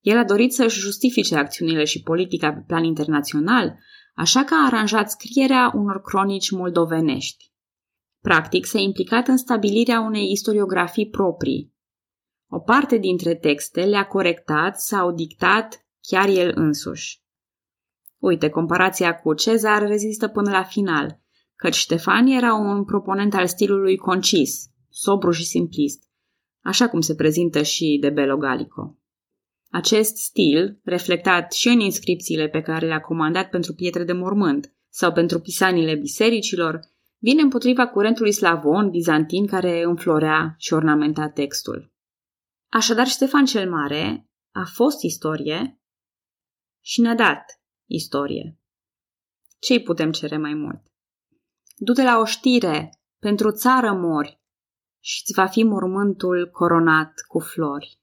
El 0.00 0.16
a 0.16 0.24
dorit 0.24 0.52
să-și 0.52 0.80
justifice 0.80 1.36
acțiunile 1.36 1.84
și 1.84 2.02
politica 2.02 2.52
pe 2.52 2.64
plan 2.66 2.84
internațional, 2.84 3.78
așa 4.14 4.44
că 4.44 4.54
a 4.54 4.66
aranjat 4.66 5.10
scrierea 5.10 5.72
unor 5.74 6.00
cronici 6.00 6.50
moldovenești. 6.50 7.56
Practic, 8.20 8.64
s-a 8.64 8.78
implicat 8.78 9.28
în 9.28 9.36
stabilirea 9.36 10.00
unei 10.00 10.30
istoriografii 10.30 11.08
proprii. 11.08 11.74
O 12.50 12.58
parte 12.58 12.96
dintre 12.96 13.34
texte 13.34 13.84
le-a 13.84 14.06
corectat 14.06 14.80
sau 14.80 15.12
dictat 15.12 15.86
chiar 16.00 16.28
el 16.28 16.52
însuși. 16.54 17.22
Uite, 18.18 18.48
comparația 18.48 19.18
cu 19.18 19.34
Cezar 19.34 19.86
rezistă 19.86 20.28
până 20.28 20.50
la 20.50 20.62
final– 20.62 21.16
căci 21.58 21.74
Ștefan 21.74 22.26
era 22.26 22.54
un 22.54 22.84
proponent 22.84 23.34
al 23.34 23.46
stilului 23.46 23.96
concis, 23.96 24.70
sobru 24.88 25.30
și 25.30 25.44
simplist, 25.44 26.02
așa 26.60 26.88
cum 26.88 27.00
se 27.00 27.14
prezintă 27.14 27.62
și 27.62 27.98
de 28.00 28.10
Belo 28.10 28.36
Gallico. 28.36 28.98
Acest 29.70 30.16
stil, 30.16 30.80
reflectat 30.82 31.52
și 31.52 31.68
în 31.68 31.80
inscripțiile 31.80 32.48
pe 32.48 32.60
care 32.60 32.86
le-a 32.86 33.00
comandat 33.00 33.50
pentru 33.50 33.74
pietre 33.74 34.04
de 34.04 34.12
mormânt 34.12 34.74
sau 34.88 35.12
pentru 35.12 35.40
pisanile 35.40 35.94
bisericilor, 35.94 36.80
vine 37.18 37.42
împotriva 37.42 37.88
curentului 37.88 38.32
slavon, 38.32 38.90
bizantin, 38.90 39.46
care 39.46 39.82
înflorea 39.82 40.54
și 40.58 40.72
ornamenta 40.72 41.28
textul. 41.28 41.92
Așadar, 42.68 43.06
Ștefan 43.06 43.44
cel 43.44 43.70
Mare 43.70 44.28
a 44.52 44.64
fost 44.64 45.02
istorie 45.02 45.80
și 46.80 47.00
ne-a 47.00 47.14
dat 47.14 47.44
istorie. 47.86 48.58
Ce 49.58 49.72
îi 49.72 49.82
putem 49.82 50.12
cere 50.12 50.36
mai 50.36 50.54
mult? 50.54 50.82
Du-te 51.76 52.02
la 52.02 52.18
o 52.18 52.24
știre, 52.24 53.00
pentru 53.18 53.50
țară 53.50 53.92
mori 53.92 54.40
și 55.00 55.22
îți 55.26 55.40
va 55.40 55.46
fi 55.46 55.62
mormântul 55.62 56.50
coronat 56.50 57.12
cu 57.28 57.38
flori. 57.38 57.98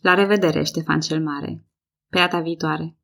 La 0.00 0.14
revedere, 0.14 0.62
Ștefan 0.62 1.00
cel 1.00 1.22
Mare! 1.22 1.66
Pe 2.08 2.18
data 2.18 2.40
viitoare! 2.40 2.97